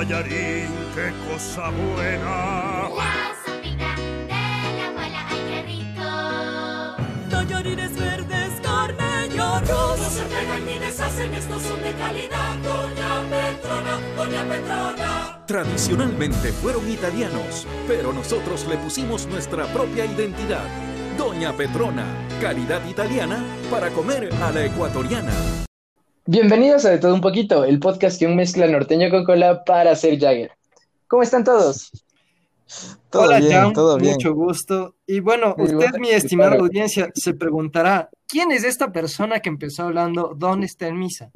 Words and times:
tallarín, 0.00 0.68
qué 0.94 1.12
cosa 1.28 1.68
buena. 1.70 2.88
La 2.96 3.34
sopita 3.44 3.94
de 3.96 4.78
la 4.78 4.86
abuela, 4.88 5.26
ay 5.28 5.40
qué 5.48 5.62
rico. 5.62 7.30
Tallarines 7.30 7.94
verdes, 7.96 8.52
carne 8.62 9.28
y 9.34 9.38
arroz. 9.38 9.98
No 9.98 10.10
se 10.10 10.22
pegan 10.22 10.64
ni 10.64 10.78
deshacen, 10.78 11.34
estos 11.34 11.62
son 11.62 11.82
de 11.82 11.92
calidad. 11.92 12.56
Doña 12.62 13.22
Petrona, 13.28 13.98
Doña 14.16 14.44
Petrona. 14.48 15.44
Tradicionalmente 15.46 16.52
fueron 16.52 16.88
italianos, 16.90 17.66
pero 17.86 18.12
nosotros 18.12 18.66
le 18.68 18.78
pusimos 18.78 19.26
nuestra 19.26 19.66
propia 19.66 20.06
identidad. 20.06 20.64
Doña 21.18 21.52
Petrona, 21.52 22.06
calidad 22.40 22.86
italiana 22.86 23.44
para 23.70 23.90
comer 23.90 24.30
a 24.42 24.50
la 24.50 24.64
ecuatoriana. 24.64 25.32
Bienvenidos 26.26 26.84
a 26.84 26.90
De 26.90 26.98
Todo 26.98 27.14
Un 27.14 27.20
Poquito, 27.22 27.64
el 27.64 27.80
podcast 27.80 28.18
que 28.18 28.26
un 28.26 28.36
mezcla 28.36 28.66
norteño 28.66 29.10
con 29.10 29.24
cola 29.24 29.64
para 29.64 29.92
hacer 29.92 30.18
Jagger. 30.20 30.52
¿Cómo 31.08 31.22
están 31.22 31.44
todos? 31.44 31.90
Todo 33.08 33.22
Hola, 33.22 33.38
bien, 33.40 33.52
Jan, 33.52 33.72
todo 33.72 33.96
bien. 33.96 34.12
mucho 34.12 34.34
gusto. 34.34 34.94
Y 35.06 35.20
bueno, 35.20 35.54
Muy 35.56 35.64
usted, 35.64 35.78
bueno, 35.78 35.98
mi 35.98 36.10
estimada 36.10 36.50
claro. 36.50 36.64
audiencia, 36.64 37.10
se 37.14 37.34
preguntará, 37.34 38.10
¿quién 38.28 38.52
es 38.52 38.64
esta 38.64 38.92
persona 38.92 39.40
que 39.40 39.48
empezó 39.48 39.84
hablando 39.84 40.34
¿Dónde 40.36 40.66
está 40.66 40.86
el 40.86 40.94
misa? 40.94 41.30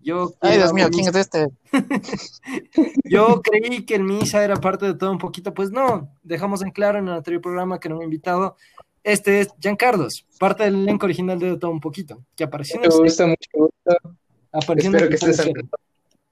Yo, 0.00 0.34
Ay, 0.40 0.58
Dios 0.58 0.72
mío, 0.72 0.88
¿quién 0.90 1.08
es 1.08 1.14
este? 1.14 1.46
yo 3.04 3.40
creí 3.42 3.84
que 3.86 3.94
el 3.94 4.04
misa 4.04 4.44
era 4.44 4.56
parte 4.56 4.86
de 4.86 4.94
todo 4.94 5.10
un 5.10 5.18
poquito, 5.18 5.54
pues 5.54 5.70
no, 5.70 6.10
dejamos 6.22 6.62
en 6.62 6.70
claro 6.72 6.98
en 6.98 7.08
el 7.08 7.14
anterior 7.14 7.40
programa 7.40 7.80
que 7.80 7.88
no 7.88 7.96
me 7.96 8.02
he 8.02 8.04
invitado. 8.04 8.56
Este 9.06 9.40
es 9.42 9.48
Jan 9.62 9.76
Carlos, 9.76 10.26
parte 10.36 10.64
del 10.64 10.74
elenco 10.82 11.06
original 11.06 11.38
de 11.38 11.56
todo 11.58 11.70
un 11.70 11.78
poquito, 11.80 12.24
que 12.34 12.42
apareció 12.42 12.74
en 12.74 12.80
Mucho 12.82 12.96
el- 12.96 13.02
gusto, 13.04 13.26
mucho 13.28 13.50
gusto. 13.52 14.16
apareció 14.50 14.90
en 14.90 14.96
el 14.96 15.02
Espero 15.04 15.08
que 15.08 15.30
estés 15.30 15.54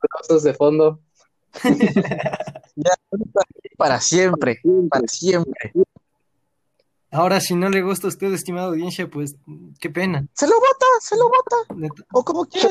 aplausos 0.02 0.42
de 0.42 0.54
fondo. 0.54 1.00
Ya, 2.76 2.90
para 3.76 4.00
siempre, 4.00 4.60
para 4.90 5.06
siempre. 5.06 5.72
Ahora, 7.12 7.40
si 7.40 7.54
no 7.54 7.68
le 7.70 7.82
gusta 7.82 8.08
a 8.08 8.10
usted, 8.10 8.32
estimada 8.34 8.66
audiencia, 8.66 9.06
pues 9.08 9.36
qué 9.78 9.90
pena. 9.90 10.26
Se 10.34 10.48
lo 10.48 10.54
bota, 10.54 10.86
se 11.00 11.16
lo 11.16 11.28
bota, 11.28 12.00
o 12.12 12.24
como 12.24 12.46
quiera. 12.46 12.70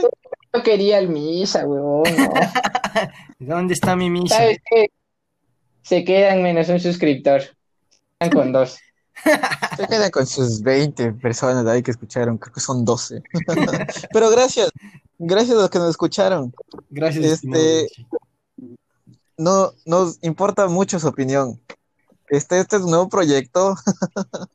Yo 0.54 0.62
quería 0.64 1.00
el 1.00 1.08
misa, 1.08 1.66
huevón. 1.66 2.04
no. 2.18 2.34
¿Dónde 3.40 3.74
está 3.74 3.96
mi 3.96 4.10
misa? 4.10 4.36
¿Sabes 4.36 4.58
qué? 4.70 4.92
Se 5.84 6.04
quedan 6.04 6.44
menos 6.44 6.68
un 6.68 6.82
suscriptor. 6.82 7.44
Están 8.20 8.30
con 8.38 8.52
dos. 8.52 8.78
Se 9.78 9.88
quedan 9.88 10.12
con 10.12 10.26
sus 10.26 10.62
20 10.62 11.14
personas 11.14 11.64
de 11.66 11.72
ahí 11.72 11.84
que 11.84 11.92
escucharon, 11.92 12.38
creo 12.38 12.54
que 12.54 12.60
son 12.60 12.84
12. 12.86 13.22
Pero 14.14 14.30
gracias, 14.30 14.72
gracias 15.20 15.58
a 15.58 15.62
los 15.62 15.70
que 15.70 15.80
nos 15.80 15.90
escucharon. 15.92 16.54
Gracias, 16.90 17.44
Este-. 17.44 17.88
No 19.38 19.72
nos 19.86 20.18
importa 20.22 20.68
mucho 20.68 21.00
su 21.00 21.08
opinión. 21.08 21.60
Este, 22.30 22.60
este 22.60 22.76
es 22.78 22.82
un 22.84 22.92
nuevo 22.92 23.10
proyecto. 23.10 23.76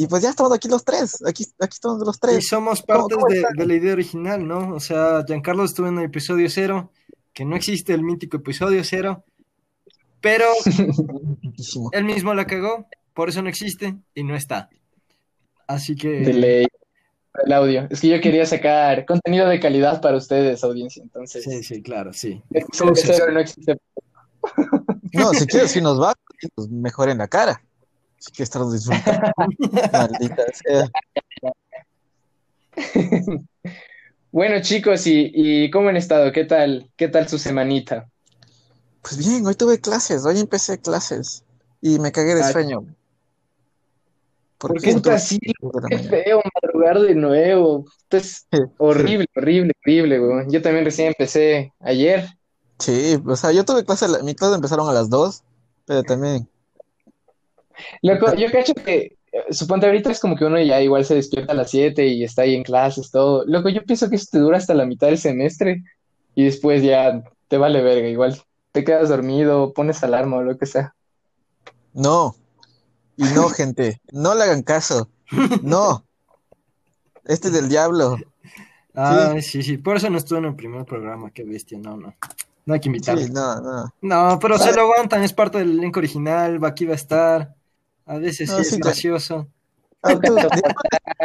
Y 0.00 0.06
pues 0.06 0.22
ya 0.22 0.30
estamos 0.30 0.52
aquí 0.52 0.68
los 0.68 0.84
tres, 0.84 1.18
aquí, 1.26 1.44
aquí 1.58 1.72
estamos 1.74 1.98
los 2.06 2.18
Y 2.18 2.20
tres. 2.20 2.46
somos 2.46 2.84
¿Cómo- 2.86 3.08
partes 3.08 3.16
cómo 3.16 3.26
de, 3.26 3.44
de 3.56 3.66
la 3.66 3.74
idea 3.74 3.92
original, 3.94 4.46
¿no? 4.46 4.72
O 4.76 4.78
sea, 4.78 5.24
Giancarlo 5.26 5.64
estuvo 5.64 5.88
en 5.88 5.98
el 5.98 6.04
episodio 6.04 6.48
cero, 6.48 6.92
que 7.34 7.44
no 7.44 7.56
existe 7.56 7.94
el 7.94 8.04
mítico 8.04 8.36
episodio 8.36 8.84
cero, 8.84 9.24
pero 10.20 10.44
él 11.90 12.04
mismo 12.04 12.32
la 12.32 12.46
cagó, 12.46 12.86
por 13.18 13.30
eso 13.30 13.42
no 13.42 13.48
existe 13.48 13.96
y 14.14 14.22
no 14.22 14.36
está. 14.36 14.70
Así 15.66 15.96
que, 15.96 16.20
ley. 16.20 16.68
El 17.44 17.52
audio. 17.52 17.88
Es 17.90 18.00
que 18.00 18.06
yo 18.10 18.20
quería 18.20 18.46
sacar 18.46 19.04
contenido 19.06 19.48
de 19.48 19.58
calidad 19.58 20.00
para 20.00 20.16
ustedes, 20.16 20.62
audiencia. 20.62 21.02
Entonces, 21.02 21.42
sí, 21.42 21.64
sí, 21.64 21.82
claro, 21.82 22.12
sí. 22.12 22.40
episodio 22.52 22.92
cero 22.94 23.32
no 23.32 23.40
existe. 23.40 23.76
No, 25.12 25.34
si 25.34 25.46
quieres, 25.48 25.72
si 25.72 25.80
nos 25.80 26.00
va, 26.00 26.14
pues 26.54 26.68
mejor 26.68 27.08
en 27.08 27.18
la 27.18 27.26
cara. 27.26 27.60
Si 28.18 28.30
quieres 28.30 28.54
estar 28.54 28.62
disfrutando. 28.70 29.32
Maldita 29.92 30.44
sea. 30.54 30.88
Bueno, 34.30 34.62
chicos, 34.62 35.08
¿y, 35.08 35.32
y 35.34 35.70
cómo 35.72 35.88
han 35.88 35.96
estado? 35.96 36.30
¿Qué 36.30 36.44
tal? 36.44 36.88
¿Qué 36.94 37.08
tal 37.08 37.28
su 37.28 37.38
semanita? 37.38 38.08
Pues 39.02 39.18
bien, 39.18 39.44
hoy 39.44 39.56
tuve 39.56 39.80
clases, 39.80 40.24
hoy 40.24 40.38
empecé 40.38 40.78
clases 40.78 41.42
y 41.80 41.98
me 41.98 42.12
cagué 42.12 42.36
de 42.36 42.42
Ah. 42.42 42.52
sueño. 42.52 42.86
¿Por 44.58 44.70
Porque 44.70 44.86
qué 44.86 44.90
está 44.90 45.14
así? 45.14 45.38
Qué 45.88 45.98
feo 45.98 46.42
madrugar 46.54 47.00
de 47.00 47.14
nuevo. 47.14 47.84
Esto 48.02 48.16
es 48.16 48.46
horrible, 48.78 49.26
horrible, 49.36 49.72
horrible, 49.84 50.20
weón. 50.20 50.50
Yo 50.50 50.60
también 50.62 50.84
recién 50.84 51.08
empecé 51.08 51.72
ayer. 51.80 52.26
Sí, 52.78 53.18
o 53.26 53.36
sea, 53.36 53.52
yo 53.52 53.64
tuve 53.64 53.84
clase, 53.84 54.06
mi 54.22 54.34
clase 54.34 54.54
empezaron 54.54 54.88
a 54.88 54.92
las 54.92 55.10
2, 55.10 55.42
pero 55.84 56.04
también, 56.04 56.48
Loco, 58.02 58.34
yo 58.34 58.50
cacho 58.50 58.74
que, 58.74 59.18
eh, 59.32 59.52
suponte 59.52 59.86
ahorita 59.86 60.10
es 60.10 60.20
como 60.20 60.36
que 60.36 60.44
uno 60.44 60.60
ya 60.60 60.80
igual 60.80 61.04
se 61.04 61.14
despierta 61.14 61.52
a 61.52 61.56
las 61.56 61.70
7 61.70 62.06
y 62.06 62.24
está 62.24 62.42
ahí 62.42 62.54
en 62.54 62.62
clases, 62.64 63.10
todo. 63.10 63.44
Loco, 63.46 63.68
yo 63.68 63.84
pienso 63.84 64.08
que 64.08 64.16
eso 64.16 64.28
te 64.30 64.38
dura 64.38 64.58
hasta 64.58 64.74
la 64.74 64.86
mitad 64.86 65.08
del 65.08 65.18
semestre 65.18 65.82
y 66.34 66.44
después 66.44 66.82
ya 66.82 67.22
te 67.48 67.58
vale 67.58 67.82
verga, 67.82 68.08
igual 68.08 68.40
te 68.72 68.84
quedas 68.84 69.08
dormido, 69.08 69.72
pones 69.72 70.02
alarma 70.02 70.38
o 70.38 70.42
lo 70.42 70.58
que 70.58 70.66
sea. 70.66 70.94
no. 71.92 72.37
Y 73.18 73.24
no, 73.34 73.48
gente, 73.50 74.00
no 74.12 74.34
le 74.34 74.44
hagan 74.44 74.62
caso. 74.62 75.08
No. 75.62 76.04
Este 77.26 77.48
es 77.48 77.52
del 77.54 77.68
diablo. 77.68 78.16
Ah, 78.94 79.34
sí, 79.42 79.62
sí, 79.62 79.76
por 79.76 79.96
eso 79.96 80.08
no 80.08 80.16
estuvo 80.18 80.38
en 80.38 80.46
el 80.46 80.54
primer 80.56 80.84
programa, 80.86 81.30
qué 81.30 81.44
bestia, 81.44 81.78
no, 81.78 81.96
no. 81.96 82.14
No 82.64 82.74
hay 82.74 82.80
que 82.80 82.88
invitarlo. 82.88 83.22
Sí, 83.22 83.30
no, 83.30 83.60
no. 83.60 83.94
No, 84.00 84.38
pero 84.40 84.58
se 84.58 84.72
lo 84.72 84.82
aguantan, 84.82 85.22
es 85.22 85.32
parte 85.32 85.58
del 85.58 85.78
elenco 85.78 86.00
original, 86.00 86.62
va 86.62 86.68
aquí 86.68 86.84
va 86.86 86.92
a 86.92 86.96
estar. 86.96 87.54
A 88.06 88.16
veces 88.18 88.48
No, 88.48 88.56
sí 88.56 88.62
es 88.62 88.70
sí, 88.70 88.76
gracioso. 88.78 89.46
Ah, 90.02 90.14
tú, 90.18 90.34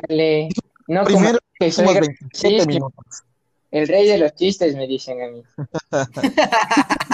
Dale. 0.09 0.49
No, 0.87 1.03
como 1.05 1.17
primero 1.17 1.39
que 1.59 1.71
soy 1.71 1.85
hicimos 1.85 1.93
gra- 1.95 2.07
27 2.07 2.61
sí, 2.61 2.67
minutos. 2.67 3.05
el 3.71 3.87
rey 3.87 4.07
de 4.07 4.17
los 4.17 4.35
chistes, 4.35 4.75
me 4.75 4.87
dicen 4.87 5.21
a 5.21 5.27
mí. 5.31 5.43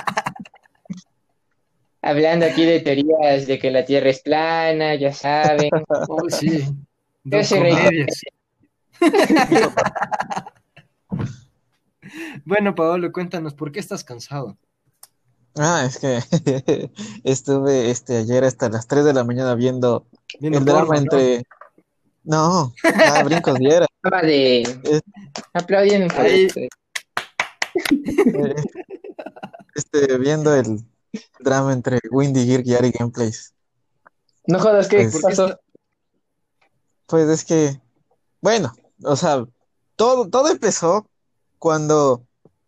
Hablando 2.10 2.46
aquí 2.46 2.66
de 2.66 2.80
teorías 2.80 3.46
de 3.48 3.60
que 3.60 3.70
la 3.72 3.86
Tierra 3.86 4.10
es 4.10 4.22
plana, 4.22 4.96
ya 4.96 5.14
saben. 5.14 5.70
Oh, 6.10 6.30
sí. 6.30 6.64
Yo 7.24 7.44
soy. 7.44 7.72
Bueno, 12.46 12.74
Paolo, 12.74 13.12
cuéntanos, 13.12 13.54
¿por 13.54 13.72
qué 13.72 13.80
estás 13.80 14.04
cansado? 14.04 14.58
Ah, 15.58 15.84
es 15.86 16.00
que 16.00 16.20
estuve 17.24 17.92
este 17.92 18.18
ayer 18.18 18.44
hasta 18.44 18.70
las 18.70 18.88
3 18.88 19.06
de 19.06 19.14
la 19.14 19.24
mañana 19.24 19.54
viendo 19.56 20.08
Viendo 20.40 20.58
el 20.60 20.66
drama 20.66 20.86
porno, 20.88 20.94
¿no? 20.94 21.00
entre 21.02 21.44
No, 22.24 22.74
ah, 22.84 23.24
brincos 23.24 23.60
diera. 23.60 23.86
De 24.24 24.62
Es- 24.62 25.02
esto. 26.26 26.60
Eh, 26.62 28.56
Este, 29.76 30.18
viendo 30.18 30.56
el 30.56 30.80
drama 31.40 31.74
entre 31.74 32.00
Windy 32.12 32.46
Gear 32.46 32.62
y 32.66 32.74
Ari 32.76 32.92
Gameplays. 32.92 33.54
No 34.48 34.60
jodas, 34.60 34.88
¿qué 34.88 35.10
Pues- 35.12 35.22
pasó? 35.22 35.60
Pues 37.06 37.28
es 37.30 37.44
que, 37.46 37.82
bueno, 38.42 38.74
o 39.04 39.16
sea, 39.16 39.46
todo, 39.96 40.30
todo 40.30 40.50
empezó 40.50 41.08
cuando, 41.58 42.24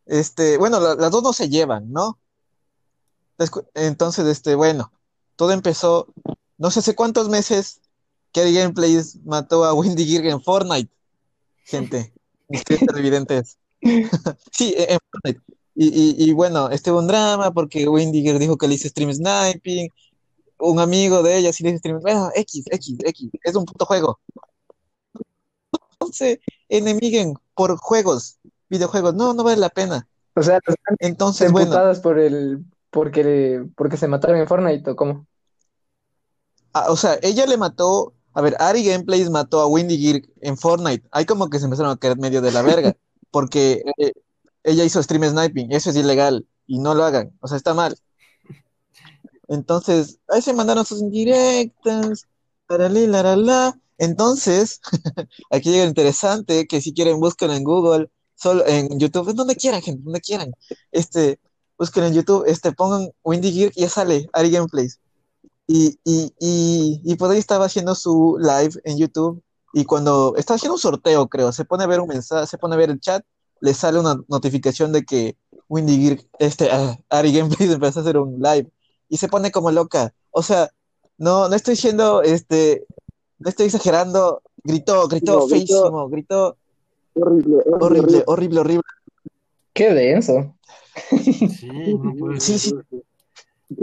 este, 0.05 0.57
bueno, 0.57 0.79
la- 0.79 0.95
las 0.95 1.11
dos 1.11 1.21
no 1.23 1.33
se 1.33 1.49
llevan, 1.49 1.91
¿no? 1.91 2.17
Entonces, 3.73 4.25
este, 4.27 4.55
bueno, 4.55 4.91
todo 5.35 5.51
empezó, 5.51 6.07
no 6.57 6.69
sé 6.71 6.79
hace 6.79 6.95
cuántos 6.95 7.29
meses 7.29 7.81
que 8.31 8.41
Ari 8.41 8.53
Gameplays 8.53 9.17
mató 9.25 9.65
a 9.65 9.73
Windy 9.73 10.05
Gear 10.05 10.25
en 10.27 10.41
Fortnite, 10.43 10.91
gente, 11.65 12.13
ustedes 12.49 12.85
televidentes. 12.85 13.57
Sí, 14.51 14.75
en 14.77 14.99
Fortnite. 15.11 15.41
Y, 15.75 15.87
y, 15.87 16.29
y 16.29 16.33
bueno, 16.33 16.69
este 16.69 16.91
hubo 16.91 16.99
un 16.99 17.07
drama 17.07 17.51
porque 17.51 17.87
Windy 17.87 18.21
Gear 18.21 18.39
dijo 18.39 18.57
que 18.57 18.67
le 18.67 18.75
hizo 18.75 18.89
stream 18.89 19.13
sniping, 19.13 19.89
un 20.59 20.79
amigo 20.79 21.23
de 21.23 21.37
ella 21.37 21.53
sí 21.53 21.63
le 21.63 21.69
hizo 21.71 21.79
stream, 21.79 21.99
bueno, 22.01 22.29
X, 22.35 22.65
X, 22.71 22.97
X, 23.03 23.29
es 23.43 23.55
un 23.55 23.65
puto 23.65 23.85
juego. 23.85 24.19
No 25.99 26.07
se 26.11 26.41
enemiguen 26.69 27.35
por 27.55 27.77
juegos, 27.77 28.39
videojuegos, 28.69 29.13
no, 29.15 29.33
no 29.33 29.43
vale 29.43 29.57
la 29.57 29.69
pena. 29.69 30.07
O 30.35 30.43
sea, 30.43 30.59
Entonces, 30.99 31.51
bueno, 31.51 31.75
por 32.01 32.19
el 32.19 32.63
porque 32.89 33.65
porque 33.75 33.97
se 33.97 34.07
mataron 34.07 34.37
en 34.37 34.47
Fortnite 34.47 34.91
o 34.91 34.95
cómo? 34.95 35.27
ah, 36.73 36.87
o 36.89 36.95
sea, 36.95 37.17
ella 37.21 37.45
le 37.45 37.57
mató, 37.57 38.13
a 38.33 38.41
ver, 38.41 38.55
Ari 38.59 38.83
Gameplays 38.83 39.29
mató 39.29 39.61
a 39.61 39.67
Windy 39.67 39.97
Gear 39.97 40.21
en 40.41 40.57
Fortnite. 40.57 41.07
Ahí 41.11 41.25
como 41.25 41.49
que 41.49 41.59
se 41.59 41.65
empezaron 41.65 41.91
a 41.91 41.97
caer 41.97 42.17
medio 42.17 42.41
de 42.41 42.51
la 42.51 42.61
verga, 42.61 42.95
porque 43.31 43.83
eh, 43.97 44.13
ella 44.63 44.83
hizo 44.83 45.01
stream 45.01 45.23
sniping, 45.23 45.71
eso 45.71 45.89
es 45.89 45.95
ilegal 45.95 46.45
y 46.67 46.79
no 46.79 46.93
lo 46.93 47.03
hagan, 47.03 47.31
o 47.41 47.47
sea, 47.47 47.57
está 47.57 47.73
mal. 47.73 47.95
Entonces, 49.47 50.19
ahí 50.29 50.41
se 50.41 50.53
mandaron 50.53 50.85
sus 50.85 51.01
indirectas, 51.01 52.27
taralí, 52.67 53.05
laralá. 53.07 53.77
Entonces, 53.97 54.79
aquí 55.51 55.71
llega 55.71 55.83
lo 55.83 55.89
interesante, 55.89 56.67
que 56.67 56.81
si 56.81 56.93
quieren 56.93 57.19
busquen 57.19 57.51
en 57.51 57.63
Google, 57.63 58.09
solo 58.35 58.65
en 58.65 58.97
YouTube, 58.97 59.33
donde 59.33 59.55
quieran, 59.55 59.81
gente, 59.81 60.03
donde 60.03 60.21
quieran. 60.21 60.53
Este, 60.91 61.39
busquen 61.77 62.05
en 62.05 62.13
YouTube, 62.13 62.45
este, 62.47 62.71
pongan 62.71 63.09
Windy 63.23 63.51
Gear 63.51 63.71
y 63.75 63.81
ya 63.81 63.89
sale 63.89 64.29
Ari 64.33 64.51
Gameplays. 64.51 64.99
Y, 65.67 65.99
y, 66.05 66.33
y, 66.39 67.01
y 67.03 67.15
por 67.15 67.31
ahí 67.31 67.37
estaba 67.39 67.65
haciendo 67.65 67.95
su 67.95 68.37
live 68.39 68.79
en 68.85 68.97
YouTube 68.97 69.43
y 69.73 69.85
cuando 69.85 70.35
estaba 70.37 70.55
haciendo 70.55 70.75
un 70.75 70.79
sorteo, 70.79 71.27
creo, 71.27 71.51
se 71.51 71.65
pone 71.65 71.83
a 71.83 71.87
ver 71.87 72.01
un 72.01 72.07
mensaje, 72.07 72.47
se 72.47 72.57
pone 72.57 72.75
a 72.75 72.77
ver 72.77 72.89
el 72.89 72.99
chat, 72.99 73.23
le 73.61 73.73
sale 73.73 73.99
una 73.99 74.19
notificación 74.27 74.91
de 74.91 75.03
que 75.03 75.37
Windy 75.69 75.97
Gear, 76.01 76.19
este, 76.39 76.69
ah, 76.71 76.97
Ari 77.09 77.31
Gameplays 77.31 77.71
empezó 77.71 77.99
a 77.99 78.01
hacer 78.03 78.17
un 78.17 78.39
live 78.41 78.69
y 79.07 79.17
se 79.17 79.27
pone 79.29 79.51
como 79.51 79.71
loca. 79.71 80.13
O 80.31 80.43
sea, 80.43 80.69
no, 81.17 81.47
no 81.47 81.55
estoy 81.55 81.75
diciendo, 81.75 82.21
este, 82.21 82.85
no 83.39 83.49
estoy 83.49 83.67
exagerando, 83.67 84.41
gritó, 84.63 85.07
gritó 85.07 85.39
No, 85.39 85.47
gritó. 85.47 85.49
feísimo, 85.49 86.09
gritó 86.09 86.57
horrible, 87.13 88.23
horrible, 88.27 88.59
horrible. 88.59 88.83
Qué 89.73 89.93
denso. 89.93 90.55
Sí, 91.09 91.67
no 92.01 92.13
puede 92.17 92.39
Sí, 92.39 92.59
ser. 92.59 92.85
sí, 92.89 93.03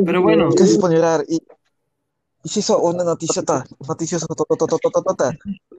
Pero 0.04 0.22
bueno, 0.22 0.50
casi 0.54 0.74
se 0.74 0.78
pone 0.78 0.94
a 0.96 0.98
llorar 0.98 1.24
y, 1.28 1.40
hizo 2.56 2.78
una 2.78 3.04
noticiota, 3.04 3.64
noticiosa. 3.86 4.26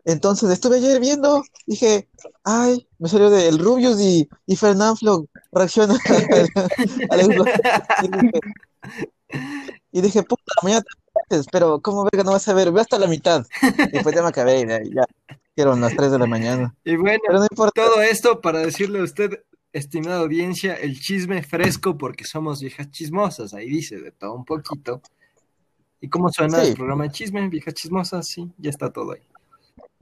Entonces 0.05 0.49
estuve 0.49 0.77
ayer 0.77 0.99
viendo, 0.99 1.43
dije, 1.65 2.07
ay, 2.43 2.87
me 2.97 3.09
salió 3.09 3.29
de 3.29 3.47
el 3.47 3.59
Rubius 3.59 3.99
y, 3.99 4.27
y 4.45 4.55
Fernanfloo 4.55 5.27
reacciona 5.51 5.95
a 7.09 7.15
la 7.15 7.23
y 7.23 8.07
dije, 8.07 8.39
y 9.91 10.01
dije, 10.01 10.23
puta, 10.23 10.53
mañana 10.63 10.83
te 11.27 11.41
pero 11.51 11.81
¿cómo 11.81 12.03
verga 12.03 12.23
no 12.23 12.31
vas 12.31 12.47
a 12.47 12.53
ver? 12.53 12.71
Ve 12.71 12.81
hasta 12.81 12.97
la 12.99 13.07
mitad. 13.07 13.45
Y 13.61 13.91
después 13.91 14.15
ya 14.15 14.21
me 14.21 14.29
acabé, 14.29 14.65
ya, 14.67 14.79
ya, 14.83 15.05
eran 15.55 15.81
las 15.81 15.95
3 15.95 16.11
de 16.11 16.19
la 16.19 16.25
mañana. 16.25 16.75
y 16.85 16.95
bueno, 16.95 17.19
Pero 17.25 17.39
no 17.39 17.47
importa, 17.49 17.85
todo 17.85 18.01
esto 18.01 18.41
para 18.41 18.59
decirle 18.59 18.99
a 18.99 19.03
usted, 19.03 19.43
estimada 19.73 20.19
audiencia, 20.19 20.75
el 20.75 20.99
chisme 20.99 21.43
fresco 21.43 21.97
porque 21.97 22.23
somos 22.23 22.61
viejas 22.61 22.89
chismosas, 22.91 23.53
ahí 23.53 23.69
dice 23.69 23.99
de 23.99 24.11
todo 24.11 24.33
un 24.33 24.45
poquito. 24.45 25.01
¿Y 26.01 26.07
cómo 26.09 26.29
suena 26.29 26.61
Sí. 26.61 26.69
el 26.69 26.73
programa 26.75 27.03
de 27.03 27.11
chisme? 27.11 27.47
Viejas 27.49 27.73
chismosas, 27.73 28.27
sí, 28.27 28.49
ya 28.57 28.69
está 28.69 28.89
todo 28.91 29.11
ahí. 29.13 29.21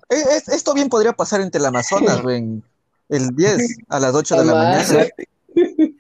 Eh, 0.10 0.24
es- 0.38 0.48
esto 0.50 0.74
bien 0.74 0.90
podría 0.90 1.14
pasar 1.14 1.42
en 1.42 1.52
Teleamazonas, 1.52 2.22
güey, 2.24 2.38
en 2.38 2.64
el 3.10 3.30
10 3.36 3.78
a 3.90 4.00
las 4.00 4.14
8 4.14 4.36
de 4.40 4.46
la 4.46 4.54
mañana. 4.54 5.08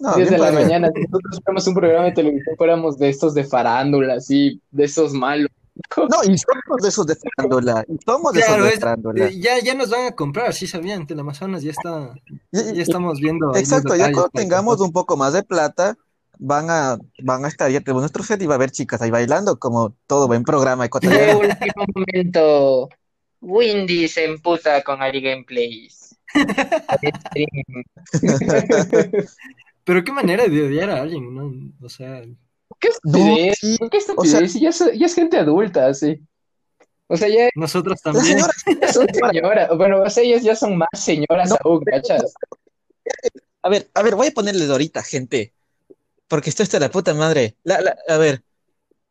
No, 0.00 0.14
10 0.16 0.28
bien 0.30 0.40
de 0.40 0.46
la 0.46 0.52
mañana. 0.52 0.88
Si 0.94 1.02
nosotros 1.02 1.40
fuéramos 1.44 1.66
un 1.68 1.74
programa 1.74 2.04
de 2.06 2.12
televisión, 2.12 2.56
fuéramos 2.56 2.98
de 2.98 3.10
estos 3.10 3.34
de 3.34 3.44
farándula, 3.44 4.14
así, 4.14 4.60
de 4.70 4.84
esos 4.84 5.12
malos. 5.12 5.50
No, 5.96 6.24
y 6.24 6.36
somos 6.38 6.82
de 6.82 6.88
esos 6.88 7.06
de 7.06 7.14
farándula. 7.16 7.84
y 7.86 7.96
Somos 8.04 8.32
de 8.32 8.40
Claro, 8.40 8.64
esos 8.64 8.74
de 8.74 8.80
farándula. 8.80 9.26
Eh, 9.26 9.38
ya, 9.40 9.60
ya 9.62 9.74
nos 9.74 9.90
van 9.90 10.06
a 10.06 10.12
comprar, 10.12 10.52
sí 10.54 10.66
sabían, 10.66 11.06
Amazonas 11.18 11.62
ya 11.62 11.70
está, 11.70 12.14
ya 12.50 12.82
estamos 12.82 13.20
viendo. 13.20 13.54
Exacto, 13.54 13.94
ya 13.94 14.10
cuando 14.10 14.30
que 14.30 14.38
tengamos 14.40 14.80
un 14.80 14.90
poco 14.90 15.16
más 15.16 15.34
de 15.34 15.42
plata, 15.44 15.96
van 16.38 16.70
a, 16.70 16.98
van 17.22 17.44
a 17.44 17.48
estar, 17.48 17.70
ya 17.70 17.80
tenemos 17.80 18.02
nuestro 18.02 18.22
set 18.22 18.40
y 18.42 18.46
va 18.46 18.54
a 18.54 18.56
haber 18.56 18.70
chicas 18.70 19.00
ahí 19.02 19.10
bailando, 19.10 19.58
como 19.58 19.94
todo 20.06 20.26
buen 20.26 20.44
programa 20.44 20.84
ecuatoriano. 20.86 21.38
último 21.40 21.84
momento. 21.94 22.88
Windy 23.40 24.08
se 24.08 24.24
emputa 24.24 24.82
con 24.82 25.00
Ari 25.02 25.20
Gameplays. 25.20 26.16
Pero 29.84 30.04
qué 30.04 30.12
manera 30.12 30.46
de 30.46 30.66
odiar 30.66 30.90
a 30.90 31.00
alguien, 31.02 31.34
¿no? 31.34 31.52
O 31.84 31.88
sea, 31.88 32.22
¿Qué 32.80 32.88
No, 33.04 33.18
estupidez? 33.18 33.58
sí, 33.58 33.78
¿Qué 33.90 33.96
estupidez? 33.96 34.52
sea- 34.52 34.60
ya, 34.60 34.68
es, 34.68 34.78
ya 34.98 35.06
es 35.06 35.14
gente 35.14 35.38
adulta, 35.38 35.92
sí. 35.94 36.20
O 37.06 37.16
sea, 37.16 37.28
ya, 37.28 37.48
nosotros 37.54 37.98
La 38.04 38.12
también. 38.12 38.38
ya 38.82 38.92
son 38.92 39.06
señoras. 39.12 39.70
Bueno, 39.76 40.02
o 40.02 40.10
sea, 40.10 40.22
ellas 40.22 40.42
ya 40.42 40.54
son 40.54 40.76
más 40.76 40.88
señoras 40.94 41.48
No. 41.50 41.56
aún, 41.64 41.82
¿cachas? 41.84 42.34
a 43.62 43.68
ver, 43.70 43.88
a 43.94 44.02
ver, 44.02 44.14
voy 44.14 44.26
a 44.26 44.30
ponerles 44.32 44.68
ahorita, 44.68 45.02
gente, 45.02 45.54
porque 46.28 46.50
esto 46.50 46.62
está 46.62 46.78
la 46.78 46.90
puta 46.90 47.14
madre. 47.14 47.56
La, 47.64 47.80
la- 47.80 47.96
a 48.08 48.16
ver, 48.18 48.42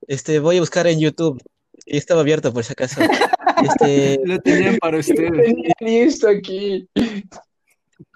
este, 0.08 0.40
voy 0.40 0.58
a 0.58 0.62
buscar 0.62 0.88
en 0.88 1.00
YouTube 1.00 1.42
y 1.86 1.98
estaba 1.98 2.22
abierto 2.22 2.54
por 2.54 2.64
si 2.64 2.72
acaso. 2.74 3.02
Este, 3.58 4.20
Lo 4.24 4.38
tenían 4.40 4.78
para 4.78 4.98
ustedes. 5.00 5.32
Tenía 5.80 6.06
listo 6.06 6.28
aquí. 6.30 6.88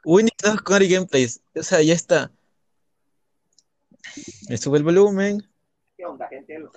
Winnie 0.05 0.31
Dog 0.43 0.71
Ari 0.71 0.87
Gameplays, 0.87 1.41
o 1.55 1.63
sea, 1.63 1.81
ya 1.81 1.95
está. 1.95 2.31
Me 4.49 4.57
sube 4.57 4.77
el 4.77 4.83
volumen. 4.83 5.41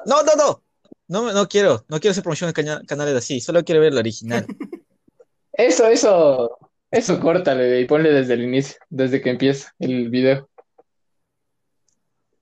No, 0.06 0.22
no, 0.22 0.34
no. 0.36 0.62
No, 1.08 1.22
me- 1.24 1.32
no 1.34 1.46
quiero, 1.46 1.84
no 1.88 2.00
quiero 2.00 2.12
hacer 2.12 2.22
promoción 2.22 2.50
de 2.54 2.86
canales 2.86 3.14
así, 3.14 3.38
solo 3.42 3.62
quiero 3.64 3.82
ver 3.82 3.92
el 3.92 3.98
original. 3.98 4.46
Eso, 5.52 5.86
eso. 5.86 6.58
Eso 6.90 7.20
córtale 7.20 7.80
y 7.80 7.84
ponle 7.84 8.10
desde 8.12 8.32
el 8.34 8.42
inicio, 8.44 8.76
desde 8.88 9.20
que 9.20 9.30
empieza 9.30 9.72
el 9.78 10.08
video. 10.08 10.48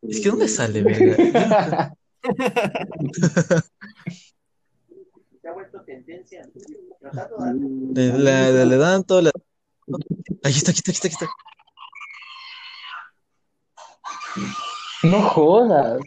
Es 0.03 0.21
que 0.21 0.29
¿dónde 0.31 0.49
sale, 0.49 0.83
verga? 0.83 1.95
Le, 7.95 8.19
la- 8.19 8.51
le- 8.51 8.67
le 8.67 8.77
dan 8.77 9.05
todo 9.05 9.23
la... 9.23 9.31
Ahí 10.45 10.53
está, 10.53 10.71
aquí 10.71 10.81
está, 10.81 10.91
aquí 10.93 10.93
está, 10.93 11.09
aquí 11.09 11.17
está. 11.17 11.27
No 15.03 15.21
jodas. 15.23 16.01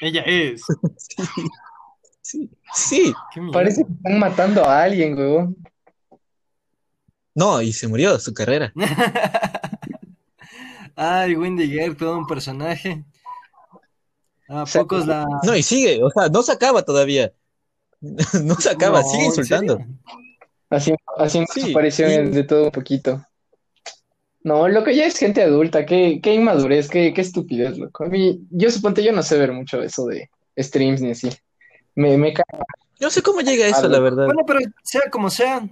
Ella 0.00 0.22
es. 0.26 0.62
Sí, 2.30 2.50
sí. 2.74 3.14
Parece 3.54 3.86
que 3.86 3.90
están 3.92 4.18
matando 4.18 4.62
a 4.62 4.82
alguien, 4.82 5.16
weón. 5.16 5.56
No, 7.34 7.62
y 7.62 7.72
se 7.72 7.88
murió 7.88 8.18
su 8.18 8.34
carrera. 8.34 8.70
Ay, 10.94 11.36
Wendy 11.36 11.70
Guerra, 11.70 11.96
todo 11.96 12.18
un 12.18 12.26
personaje. 12.26 13.02
A 14.48 14.66
sea, 14.66 14.82
pocos 14.82 15.06
la. 15.06 15.26
No, 15.44 15.54
y 15.54 15.62
sigue, 15.62 16.02
o 16.02 16.10
sea, 16.10 16.28
no 16.28 16.42
se 16.42 16.52
acaba 16.52 16.82
todavía. 16.82 17.32
No 18.44 18.54
se 18.54 18.70
acaba, 18.70 19.00
No, 19.02 19.08
sigue 19.08 19.22
¿en 19.22 19.26
insultando. 19.26 19.78
Haciendo, 20.70 21.00
haciendo 21.16 21.52
Sí, 21.52 21.60
sus 21.62 21.70
apariciones 21.70 22.28
y- 22.30 22.32
de 22.32 22.44
todo 22.44 22.64
un 22.64 22.70
poquito. 22.70 23.24
No, 24.44 24.68
loco, 24.68 24.90
ya 24.90 25.04
es 25.04 25.18
gente 25.18 25.42
adulta, 25.42 25.84
qué, 25.84 26.20
qué 26.22 26.32
inmadurez, 26.34 26.88
qué, 26.88 27.12
qué 27.12 27.20
estupidez, 27.20 27.76
loco. 27.76 28.04
A 28.04 28.08
mí, 28.08 28.40
yo 28.50 28.70
suponte, 28.70 29.02
yo 29.02 29.12
no 29.12 29.22
sé 29.22 29.36
ver 29.36 29.52
mucho 29.52 29.82
eso 29.82 30.06
de 30.06 30.30
streams 30.56 31.00
ni 31.02 31.10
así. 31.10 31.28
Me, 31.96 32.16
me 32.16 32.32
ca- 32.32 32.44
No 33.00 33.10
sé 33.10 33.20
cómo 33.22 33.40
llega 33.40 33.66
eso, 33.66 33.88
la 33.88 33.98
verdad. 33.98 34.26
Bueno, 34.26 34.44
pero 34.46 34.60
sea 34.84 35.02
como 35.10 35.28
sea, 35.28 35.68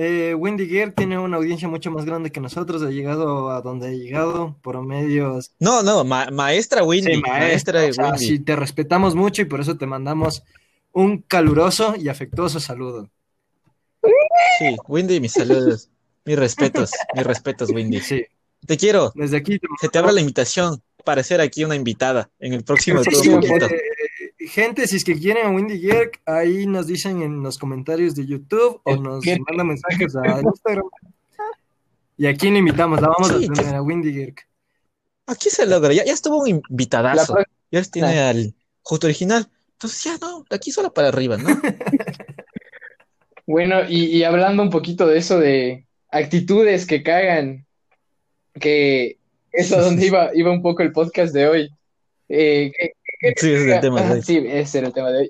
eh, 0.00 0.34
Wendy 0.34 0.66
Guerra 0.66 0.92
tiene 0.92 1.18
una 1.18 1.38
audiencia 1.38 1.66
mucho 1.66 1.90
más 1.90 2.04
grande 2.04 2.30
que 2.30 2.40
nosotros. 2.40 2.82
Ha 2.82 2.90
llegado 2.90 3.50
a 3.50 3.60
donde 3.62 3.88
ha 3.88 3.90
llegado 3.90 4.56
por 4.62 4.80
medios. 4.82 5.50
No, 5.58 5.82
no, 5.82 6.04
ma- 6.04 6.28
maestra 6.30 6.84
Windy, 6.84 7.16
Sí, 7.16 7.20
maestra 7.20 7.84
o 7.84 7.92
sea, 7.92 8.04
Windy. 8.12 8.24
sí, 8.26 8.38
te 8.38 8.54
respetamos 8.54 9.14
mucho 9.16 9.42
y 9.42 9.46
por 9.46 9.60
eso 9.60 9.76
te 9.76 9.86
mandamos 9.86 10.44
un 10.92 11.18
caluroso 11.22 11.94
y 11.98 12.08
afectuoso 12.08 12.60
saludo. 12.60 13.08
Sí, 14.58 14.76
Windy, 14.86 15.20
mis 15.20 15.32
saludos. 15.32 15.90
Mis 16.24 16.38
respetos, 16.38 16.90
mis 17.14 17.24
respetos, 17.24 17.70
Windy. 17.70 18.00
Sí, 18.00 18.24
Te 18.66 18.76
quiero. 18.76 19.12
desde 19.14 19.36
aquí 19.38 19.58
te 19.58 19.66
Se 19.80 19.88
te 19.88 19.98
abre 19.98 20.12
la 20.12 20.20
invitación 20.20 20.80
para 21.04 21.22
ser 21.22 21.40
aquí 21.40 21.64
una 21.64 21.74
invitada 21.74 22.30
en 22.38 22.52
el 22.52 22.64
próximo 22.64 23.02
Sí, 23.02 23.10
sí, 23.14 23.30
gente, 24.48 24.86
si 24.86 24.96
es 24.96 25.04
que 25.04 25.18
quieren 25.18 25.46
a 25.46 25.50
Wendy 25.50 25.80
Gerg, 25.80 26.12
ahí 26.26 26.66
nos 26.66 26.86
dicen 26.86 27.22
en 27.22 27.42
los 27.42 27.58
comentarios 27.58 28.14
de 28.14 28.26
YouTube 28.26 28.80
o 28.84 28.96
nos 28.96 29.22
¿Qué? 29.22 29.38
mandan 29.48 29.68
mensajes 29.68 30.16
a 30.16 30.40
Instagram. 30.42 30.84
Y 32.16 32.26
aquí 32.26 32.50
le 32.50 32.58
invitamos, 32.58 33.00
la 33.00 33.08
vamos 33.08 33.28
Sí, 33.28 33.46
a 33.48 33.52
tener 33.52 33.74
a 33.76 33.82
Wendy 33.82 34.12
Gerg. 34.12 34.34
Aquí 35.26 35.50
se 35.50 35.66
logra. 35.66 35.92
Ya, 35.92 36.04
ya 36.04 36.12
estuvo 36.12 36.38
un 36.38 36.48
invitadazo. 36.48 37.36
Ya 37.70 37.82
tiene 37.84 38.18
al 38.20 38.54
justo 38.82 39.06
original. 39.06 39.48
Entonces 39.72 40.02
ya 40.02 40.16
no, 40.18 40.44
aquí 40.50 40.72
solo 40.72 40.92
para 40.92 41.08
arriba, 41.08 41.36
¿no? 41.36 41.48
Bueno, 43.46 43.80
y, 43.88 44.04
y 44.14 44.24
hablando 44.24 44.62
un 44.62 44.68
poquito 44.68 45.06
de 45.06 45.16
eso 45.16 45.38
de 45.40 45.86
actitudes 46.10 46.86
que 46.86 47.02
cagan, 47.02 47.64
que 48.60 49.16
es 49.52 49.72
a 49.72 49.80
donde 49.80 50.06
iba, 50.06 50.30
iba 50.34 50.50
un 50.50 50.60
poco 50.60 50.82
el 50.82 50.92
podcast 50.92 51.32
de 51.32 51.48
hoy. 51.48 51.70
Eh, 52.28 52.70
Sí, 53.20 53.52
ese 53.52 53.54
es 53.54 53.72
el 53.72 53.80
tema 53.80 54.02
de 54.02 54.12
hoy. 54.12 54.22
Sí, 54.22 54.44
ese 54.46 54.78
era 54.78 54.86
el 54.88 54.94
tema 54.94 55.10
de 55.10 55.18
hoy. 55.18 55.28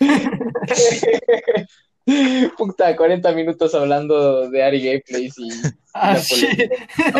Puta, 2.58 2.96
40 2.96 3.32
minutos 3.32 3.74
hablando 3.74 4.50
de 4.50 4.62
Ari 4.62 4.84
Gameplays 4.84 5.34
y 5.38 5.48
Ah, 5.94 6.14
la 6.14 6.20
sí. 6.20 6.46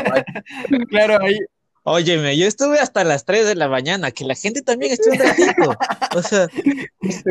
claro, 0.89 1.19
ahí. 1.23 1.39
Óyeme, 1.85 2.37
yo 2.37 2.47
estuve 2.47 2.79
hasta 2.79 3.05
las 3.05 3.25
3 3.25 3.47
de 3.47 3.55
la 3.55 3.69
mañana, 3.69 4.11
que 4.12 4.25
la 4.25 4.35
gente 4.35 4.62
también 4.62 4.93
estuvo 4.93 5.15
un 5.15 5.21
ratito. 5.21 5.77
O 6.15 6.23
sea, 6.23 6.47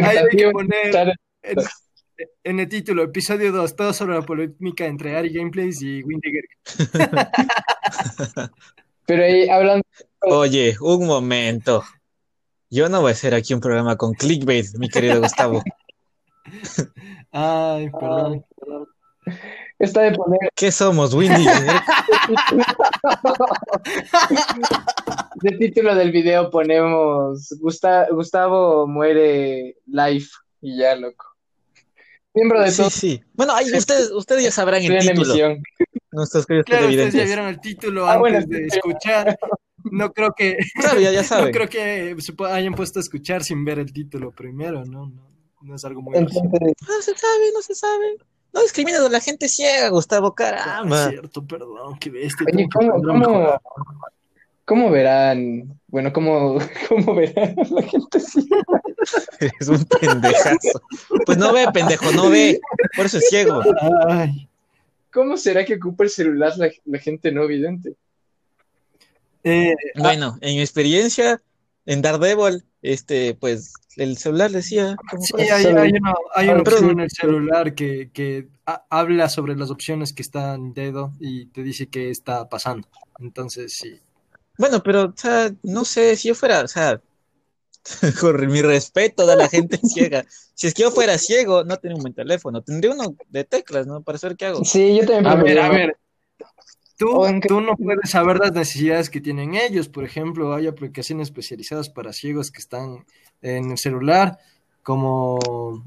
hay 0.03 0.37
que 0.37 0.51
poner 0.51 1.13
en, 1.43 1.57
en 2.43 2.59
el 2.59 2.67
título, 2.67 3.03
episodio 3.03 3.51
2, 3.51 3.75
todo 3.75 3.93
sobre 3.93 4.15
la 4.15 4.21
polémica 4.21 4.85
entre 4.85 5.15
Ari 5.15 5.33
Gameplays 5.33 5.81
y 5.81 6.03
Wendy 6.03 6.31
Gerg. 6.31 8.51
Pero 9.05 9.23
ahí 9.23 9.49
hablando, 9.49 9.83
oye, 10.21 10.75
un 10.79 11.07
momento. 11.07 11.83
Yo 12.71 12.87
no 12.89 13.01
voy 13.01 13.09
a 13.09 13.11
hacer 13.13 13.33
aquí 13.35 13.53
un 13.53 13.59
programa 13.59 13.97
con 13.97 14.13
clickbait, 14.13 14.65
mi 14.77 14.87
querido 14.89 15.19
Gustavo. 15.21 15.61
Ay, 17.31 17.89
perdón. 17.91 18.45
Está 19.77 20.01
de 20.01 20.11
poner 20.13 20.39
¿Qué 20.55 20.71
somos, 20.71 21.13
Winnie? 21.13 21.47
de 25.41 25.51
título 25.57 25.95
del 25.95 26.11
video 26.11 26.49
ponemos 26.49 27.49
Gusta- 27.59 28.07
Gustavo 28.11 28.87
muere 28.87 29.77
live 29.87 30.25
y 30.61 30.77
ya, 30.77 30.95
loco. 30.95 31.25
Miembro 32.33 32.61
de 32.61 32.71
Sí, 32.71 32.77
todo 32.77 32.89
sí. 32.89 33.21
Bueno, 33.33 33.53
ahí 33.53 33.65
ustedes, 33.75 34.11
ustedes 34.11 34.43
ya 34.43 34.51
sabrán 34.51 34.81
el 34.83 34.99
título. 34.99 35.25
emisión. 35.33 35.63
Nuestros 36.11 36.45
queridos 36.45 36.65
Claro, 36.65 36.87
ustedes 36.87 37.13
ya 37.13 37.23
vieron 37.25 37.47
el 37.47 37.59
título 37.59 38.05
Ah, 38.05 38.13
antes 38.13 38.19
bueno, 38.19 38.39
de 38.47 38.67
escuchar. 38.67 39.37
No 39.91 40.11
creo 40.13 40.33
que, 40.35 40.57
Claro, 40.75 40.99
ya, 40.99 41.11
ya 41.11 41.21
no 41.45 41.51
creo 41.51 41.67
que 41.69 42.15
se 42.19 42.33
hayan 42.49 42.73
puesto 42.73 42.99
a 42.99 43.01
escuchar 43.01 43.43
sin 43.43 43.63
ver 43.65 43.77
el 43.79 43.91
título 43.91 44.31
primero, 44.31 44.85
¿no? 44.85 45.05
No, 45.07 45.29
no 45.61 45.75
es 45.75 45.85
algo 45.85 46.01
muy. 46.01 46.17
Entonces, 46.17 46.41
No 46.43 47.01
se 47.01 47.15
sabe, 47.15 47.51
no 47.53 47.61
se 47.61 47.75
sabe. 47.75 48.17
No 48.53 48.61
discrimines 48.61 48.99
a 48.99 49.09
la 49.09 49.19
gente 49.19 49.47
ciega, 49.47 49.89
Gustavo, 49.89 50.27
Ah, 50.27 50.35
caramba. 50.35 51.09
cierto, 51.09 51.45
perdón, 51.45 51.97
qué 51.99 52.09
bestia. 52.09 52.45
oye, 52.53 52.67
¿cómo, 52.73 53.59
cómo, 54.65 54.89
verán? 54.89 55.79
Bueno, 55.87 56.11
¿cómo, 56.11 56.57
cómo 56.89 57.15
verán 57.15 57.55
a 57.59 57.73
la 57.73 57.81
gente 57.83 58.17
así? 58.17 58.47
Es 59.59 59.67
un 59.67 59.83
pendejazo. 59.85 60.81
Pues 61.25 61.37
no 61.37 61.51
ve, 61.51 61.67
pendejo, 61.73 62.11
no 62.11 62.29
ve. 62.29 62.59
Por 62.95 63.07
eso 63.07 63.17
es 63.17 63.27
ciego. 63.29 63.61
Ay, 64.07 64.47
¿Cómo 65.11 65.35
será 65.35 65.65
que 65.65 65.75
ocupa 65.75 66.03
el 66.03 66.09
celular 66.09 66.53
la, 66.57 66.69
la 66.85 66.99
gente 66.99 67.31
no 67.31 67.47
vidente? 67.47 67.95
Eh, 69.43 69.75
Bueno, 69.95 70.37
en 70.41 70.55
mi 70.55 70.61
experiencia, 70.61 71.41
en 71.85 72.01
Daredevil, 72.01 72.63
este, 72.81 73.35
pues, 73.35 73.73
el 73.97 74.17
celular 74.17 74.51
decía. 74.51 74.97
como 75.09 75.25
Sí, 75.25 75.33
hay, 75.49 75.65
hay 75.65 75.91
una, 75.91 76.13
hay 76.35 76.47
una 76.49 76.57
Ah, 76.57 76.61
opción 76.61 76.89
en 76.91 76.99
el 77.01 77.09
celular 77.09 77.75
que, 77.75 78.09
que 78.11 78.47
ha- 78.65 78.85
habla 78.89 79.29
sobre 79.29 79.55
las 79.55 79.69
opciones 79.69 80.13
que 80.13 80.21
están 80.21 80.61
en 80.67 80.73
dedo 80.73 81.11
y 81.19 81.47
te 81.47 81.63
dice 81.63 81.87
qué 81.89 82.09
está 82.09 82.47
pasando. 82.49 82.87
Entonces, 83.19 83.73
sí. 83.73 83.99
Bueno, 84.57 84.81
pero, 84.83 85.05
o 85.05 85.13
sea, 85.15 85.51
no 85.63 85.85
sé, 85.85 86.15
si 86.15 86.27
yo 86.29 86.35
fuera, 86.35 86.61
o 86.63 86.67
sea, 86.67 87.01
con 88.21 88.47
mi 88.47 88.61
respeto 88.61 89.27
de 89.27 89.35
la 89.35 89.49
gente 89.49 89.77
ciega, 89.83 90.25
si 90.55 90.67
es 90.67 90.73
que 90.73 90.83
yo 90.83 90.91
fuera 90.91 91.17
ciego, 91.17 91.63
no 91.63 91.77
tendría 91.77 91.97
un 91.97 92.03
buen 92.03 92.13
teléfono, 92.13 92.61
tendría 92.63 92.93
uno 92.93 93.15
de 93.29 93.43
teclas, 93.45 93.87
¿no? 93.87 94.03
Para 94.03 94.17
saber 94.17 94.37
qué 94.37 94.45
hago. 94.47 94.61
Sí, 94.63 94.97
yo 94.97 95.05
también 95.05 95.27
A 95.27 95.35
ver, 95.43 95.59
a 95.59 95.69
ver. 95.69 95.97
Tú, 97.47 97.61
no 97.61 97.75
puedes 97.75 98.09
saber 98.09 98.37
las 98.37 98.51
necesidades 98.53 99.09
que 99.09 99.21
tienen 99.21 99.55
ellos. 99.55 99.89
Por 99.89 100.03
ejemplo, 100.03 100.53
hay 100.53 100.67
aplicaciones 100.67 101.27
especializadas 101.29 101.89
para 101.89 102.13
ciegos 102.13 102.51
que 102.51 102.59
están 102.59 103.05
en 103.41 103.71
el 103.71 103.77
celular, 103.77 104.37
como 104.83 105.39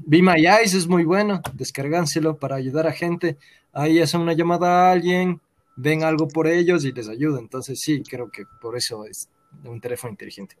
Be 0.05 0.21
My 0.21 0.45
Eyes 0.45 0.73
es 0.73 0.87
muy 0.87 1.03
bueno, 1.03 1.41
descárganselo 1.53 2.37
para 2.37 2.55
ayudar 2.55 2.87
a 2.87 2.91
gente. 2.91 3.37
Ahí 3.73 3.99
hacen 3.99 4.21
una 4.21 4.33
llamada 4.33 4.87
a 4.87 4.91
alguien, 4.91 5.41
ven 5.75 6.03
algo 6.03 6.27
por 6.27 6.47
ellos 6.47 6.85
y 6.85 6.91
les 6.91 7.09
ayuda. 7.09 7.39
Entonces 7.39 7.79
sí, 7.81 8.03
creo 8.03 8.29
que 8.29 8.43
por 8.61 8.77
eso 8.77 9.05
es 9.05 9.29
un 9.63 9.79
teléfono 9.81 10.11
inteligente. 10.11 10.55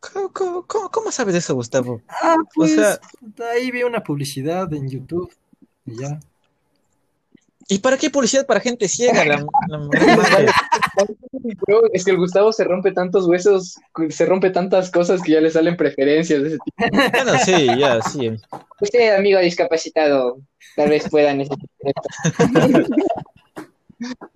¿Cómo, 0.00 0.32
cómo- 0.32 0.66
cómo- 0.66 0.90
cómo 0.90 1.12
sabes 1.12 1.34
eso, 1.34 1.54
Gustavo? 1.54 2.00
Ah, 2.08 2.36
pues 2.54 2.74
sea- 2.74 3.00
ahí 3.52 3.70
vi 3.70 3.82
una 3.82 4.02
publicidad 4.02 4.72
en 4.72 4.88
YouTube 4.88 5.30
y 5.86 5.96
ya. 6.00 6.18
¿Y 7.70 7.78
para 7.78 7.96
qué 7.96 8.10
publicidad 8.10 8.44
para 8.46 8.58
gente 8.58 8.88
ciega? 8.88 9.24
La, 9.24 9.46
la 9.68 9.88
es 11.92 12.04
que 12.04 12.10
el 12.10 12.16
Gustavo 12.16 12.52
se 12.52 12.64
rompe 12.64 12.90
tantos 12.90 13.28
huesos, 13.28 13.76
se 14.08 14.26
rompe 14.26 14.50
tantas 14.50 14.90
cosas 14.90 15.22
que 15.22 15.30
ya 15.32 15.40
le 15.40 15.50
salen 15.50 15.76
preferencias 15.76 16.42
de 16.42 16.48
ese 16.48 16.58
tipo. 16.58 16.76
Bueno, 17.12 17.38
sí, 17.44 17.68
ya, 17.78 18.02
sí. 18.02 18.32
Usted, 18.80 19.14
amigo 19.14 19.38
discapacitado, 19.38 20.40
tal 20.74 20.88
vez 20.88 21.08
pueda 21.08 21.32
necesitar 21.32 21.68
esto. 21.84 22.98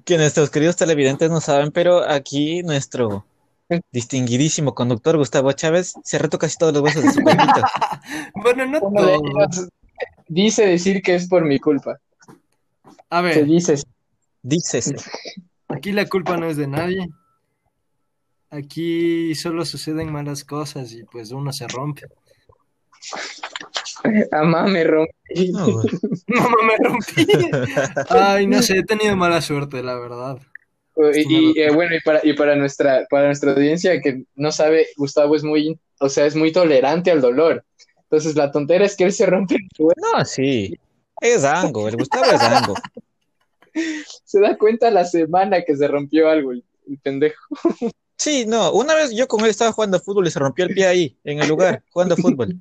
Que 0.04 0.18
nuestros 0.18 0.50
queridos 0.50 0.76
televidentes 0.76 1.30
no 1.30 1.40
saben, 1.40 1.72
pero 1.72 2.06
aquí 2.06 2.62
nuestro 2.62 3.24
distinguidísimo 3.90 4.74
conductor 4.74 5.16
Gustavo 5.16 5.50
Chávez 5.52 5.94
se 6.04 6.18
retó 6.18 6.38
casi 6.38 6.58
todos 6.58 6.74
los 6.74 6.82
huesos 6.82 7.02
de 7.02 7.12
su 7.12 7.22
cuerpito. 7.22 7.62
Bueno, 8.42 8.66
no 8.66 8.78
todos. 8.78 9.68
dice 10.28 10.66
decir 10.66 11.00
que 11.00 11.14
es 11.14 11.26
por 11.26 11.46
mi 11.46 11.58
culpa. 11.58 11.98
A 13.14 13.18
Se 13.18 13.22
ver, 13.22 13.46
dice. 13.46 13.74
Dícese. 14.42 14.96
aquí 15.68 15.92
la 15.92 16.04
culpa 16.08 16.36
no 16.36 16.46
es 16.46 16.56
de 16.56 16.66
nadie. 16.66 17.08
Aquí 18.50 19.36
solo 19.36 19.64
suceden 19.64 20.10
malas 20.12 20.42
cosas 20.42 20.92
y 20.92 21.04
pues 21.04 21.30
uno 21.30 21.52
se 21.52 21.68
rompe. 21.68 22.08
Amá 24.32 24.66
me 24.66 24.82
rompí. 24.82 25.12
No, 25.52 25.70
güey. 25.70 25.86
Mamá, 26.26 26.56
me 26.66 26.88
rompí. 26.88 27.26
Ay, 28.08 28.48
no 28.48 28.62
sé, 28.62 28.78
he 28.78 28.84
tenido 28.84 29.16
mala 29.16 29.40
suerte, 29.40 29.80
la 29.82 29.96
verdad. 29.96 30.38
Y, 31.14 31.52
y, 31.56 31.60
eh, 31.60 31.70
bueno, 31.70 31.94
y 31.94 32.00
para, 32.00 32.20
y 32.24 32.32
para 32.32 32.56
nuestra, 32.56 33.06
para 33.08 33.26
nuestra 33.26 33.52
audiencia 33.52 34.00
que 34.00 34.24
no 34.34 34.50
sabe, 34.50 34.88
Gustavo 34.96 35.36
es 35.36 35.44
muy, 35.44 35.78
o 36.00 36.08
sea, 36.08 36.26
es 36.26 36.34
muy 36.34 36.50
tolerante 36.50 37.12
al 37.12 37.20
dolor. 37.20 37.64
Entonces 38.02 38.34
la 38.34 38.50
tontera 38.50 38.84
es 38.84 38.96
que 38.96 39.04
él 39.04 39.12
se 39.12 39.26
rompe 39.26 39.54
el 39.54 39.68
No, 39.78 40.24
sí. 40.24 40.76
Es 41.20 41.44
Ango, 41.44 41.88
el 41.88 41.96
Gustavo 41.96 42.24
es 42.24 42.40
Ango. 42.40 42.74
se 44.24 44.40
da 44.40 44.56
cuenta 44.56 44.90
la 44.90 45.04
semana 45.04 45.62
que 45.64 45.76
se 45.76 45.88
rompió 45.88 46.28
algo, 46.28 46.52
el, 46.52 46.64
el 46.88 46.98
pendejo. 46.98 47.56
Sí, 48.16 48.46
no, 48.46 48.72
una 48.72 48.94
vez 48.94 49.10
yo 49.10 49.26
con 49.26 49.40
él 49.40 49.50
estaba 49.50 49.72
jugando 49.72 50.00
fútbol 50.00 50.26
y 50.26 50.30
se 50.30 50.38
rompió 50.38 50.64
el 50.64 50.74
pie 50.74 50.86
ahí, 50.86 51.18
en 51.24 51.40
el 51.40 51.48
lugar, 51.48 51.82
jugando 51.90 52.16
fútbol. 52.16 52.60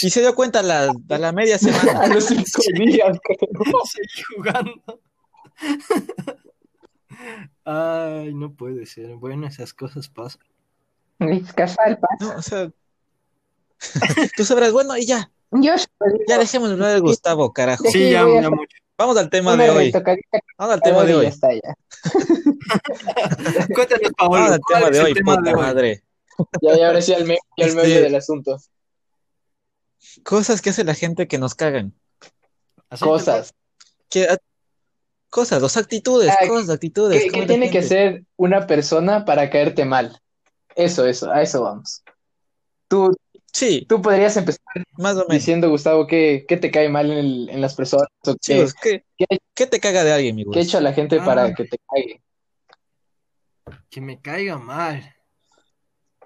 Y 0.00 0.10
se 0.10 0.20
dio 0.20 0.34
cuenta 0.34 0.60
a 0.60 0.62
la, 0.62 0.92
a 1.08 1.18
la 1.18 1.32
media 1.32 1.58
semana. 1.58 2.00
A 2.02 2.06
los 2.06 2.24
cinco 2.24 2.62
días. 2.74 3.18
Seguí 3.92 4.22
jugando. 4.34 5.00
Ay, 7.64 8.32
no 8.32 8.54
puede 8.54 8.86
ser. 8.86 9.16
Bueno, 9.16 9.46
esas 9.46 9.74
cosas 9.74 10.08
pasan. 10.08 10.42
Es 11.18 11.52
casual, 11.52 11.98
pa. 11.98 12.08
No, 12.20 12.36
o 12.36 12.42
sea, 12.42 12.70
tú 14.36 14.44
sabrás, 14.44 14.72
bueno, 14.72 14.96
y 14.96 15.06
ya, 15.06 15.30
Yo 15.50 15.74
ya 16.28 16.38
dejemos 16.38 16.68
de 16.68 16.74
hablar 16.74 16.94
de 16.94 17.00
Gustavo, 17.00 17.52
carajo. 17.52 17.84
Sí, 17.90 18.10
ya, 18.10 18.24
ya 18.40 18.50
mucho. 18.50 18.76
Vamos 18.98 19.16
al 19.18 19.28
tema 19.28 19.54
una 19.54 19.64
de 19.64 19.70
hoy. 19.70 19.92
Vamos 20.58 20.74
al 20.74 20.80
tema 20.80 21.02
de 21.04 21.12
ya 21.12 21.18
hoy. 21.18 21.26
está 21.26 21.48
ya. 21.52 21.74
Cuéntanos, 23.74 24.12
Paolo. 24.16 24.32
Vamos 24.34 24.52
al 24.52 24.60
¿cuál 24.60 24.82
tema 24.82 24.90
de 24.90 25.00
hoy, 25.00 25.14
tema 25.14 25.36
puta 25.36 25.50
de 25.50 25.54
hoy? 25.54 25.60
madre. 25.62 26.02
Ya, 26.62 26.76
y 26.76 26.82
ahora 26.82 27.02
sí 27.02 27.12
al, 27.14 27.24
me 27.24 27.38
y 27.56 27.62
al 27.62 27.68
Este- 27.70 27.82
medio 27.82 28.02
del 28.02 28.14
asunto. 28.14 28.58
Cosas 30.22 30.62
que 30.62 30.70
hace 30.70 30.84
la 30.84 30.94
gente 30.94 31.28
que 31.28 31.38
nos 31.38 31.54
cagan. 31.54 31.92
Así, 32.88 33.04
Cosas. 33.04 33.52
Que, 34.08 34.24
a- 34.28 34.38
cosas, 35.28 35.60
dos 35.60 35.76
actitudes, 35.76 36.30
Ah, 36.30 36.46
cosas, 36.48 36.70
actitudes. 36.70 37.22
¿Qué, 37.24 37.30
¿cómo 37.30 37.32
qué 37.32 37.42
es 37.44 37.48
la 37.48 37.54
tiene 37.54 37.70
que 37.70 37.82
ser 37.82 38.24
una 38.36 38.66
persona 38.66 39.24
para 39.26 39.50
caerte 39.50 39.84
mal? 39.84 40.18
Eso, 40.74 41.06
eso, 41.06 41.30
a 41.30 41.42
eso 41.42 41.62
vamos. 41.62 42.02
Tú, 42.88 43.14
Sí, 43.56 43.86
tú 43.88 44.02
podrías 44.02 44.36
empezar 44.36 44.60
más 44.98 45.14
o 45.14 45.20
menos. 45.20 45.32
diciendo, 45.32 45.70
Gustavo, 45.70 46.06
¿qué, 46.06 46.44
qué 46.46 46.58
te 46.58 46.70
cae 46.70 46.90
mal 46.90 47.10
en, 47.10 47.16
el- 47.16 47.48
en 47.48 47.60
las 47.62 47.74
personas? 47.74 48.06
¿O 48.26 48.32
Sí, 48.32 48.52
qué, 48.52 48.56
pues, 48.56 48.74
¿qué, 48.82 49.04
qué- 49.16 49.38
qué 49.54 49.66
te 49.66 49.80
caga 49.80 50.04
de 50.04 50.12
alguien, 50.12 50.36
mi 50.36 50.44
qué 50.44 50.58
ha 50.58 50.62
hecho 50.62 50.78
la 50.78 50.92
gente 50.92 51.16
Ah. 51.20 51.24
para 51.24 51.54
que 51.54 51.64
te 51.64 51.78
caiga? 51.88 52.20
Que 53.88 54.00
me 54.02 54.20
caiga 54.20 54.58
mal. 54.58 55.14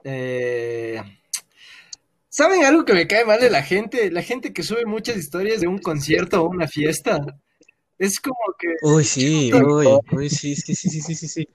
Eh, 0.03 1.01
¿Saben 2.29 2.65
algo 2.65 2.85
que 2.85 2.95
me 2.95 3.07
cae 3.07 3.25
mal 3.25 3.41
de 3.41 3.51
la 3.51 3.63
gente? 3.63 4.11
La 4.11 4.23
gente 4.23 4.53
que 4.53 4.65
sube 4.65 4.85
muchas 4.85 5.17
historias 5.17 5.61
de 5.61 5.69
un 5.69 5.79
concierto 5.79 6.43
o 6.43 6.49
una 6.49 6.67
fiesta. 6.67 7.21
Es 7.97 8.19
como 8.19 8.39
que, 8.59 8.69
Uy, 8.83 9.05
sí, 9.05 9.53
uy, 9.55 9.87
uy, 10.13 10.31
sí, 10.31 10.57
sí, 10.57 10.75
sí, 10.75 10.89
sí, 10.89 11.15
sí, 11.15 11.29
sí. 11.29 11.49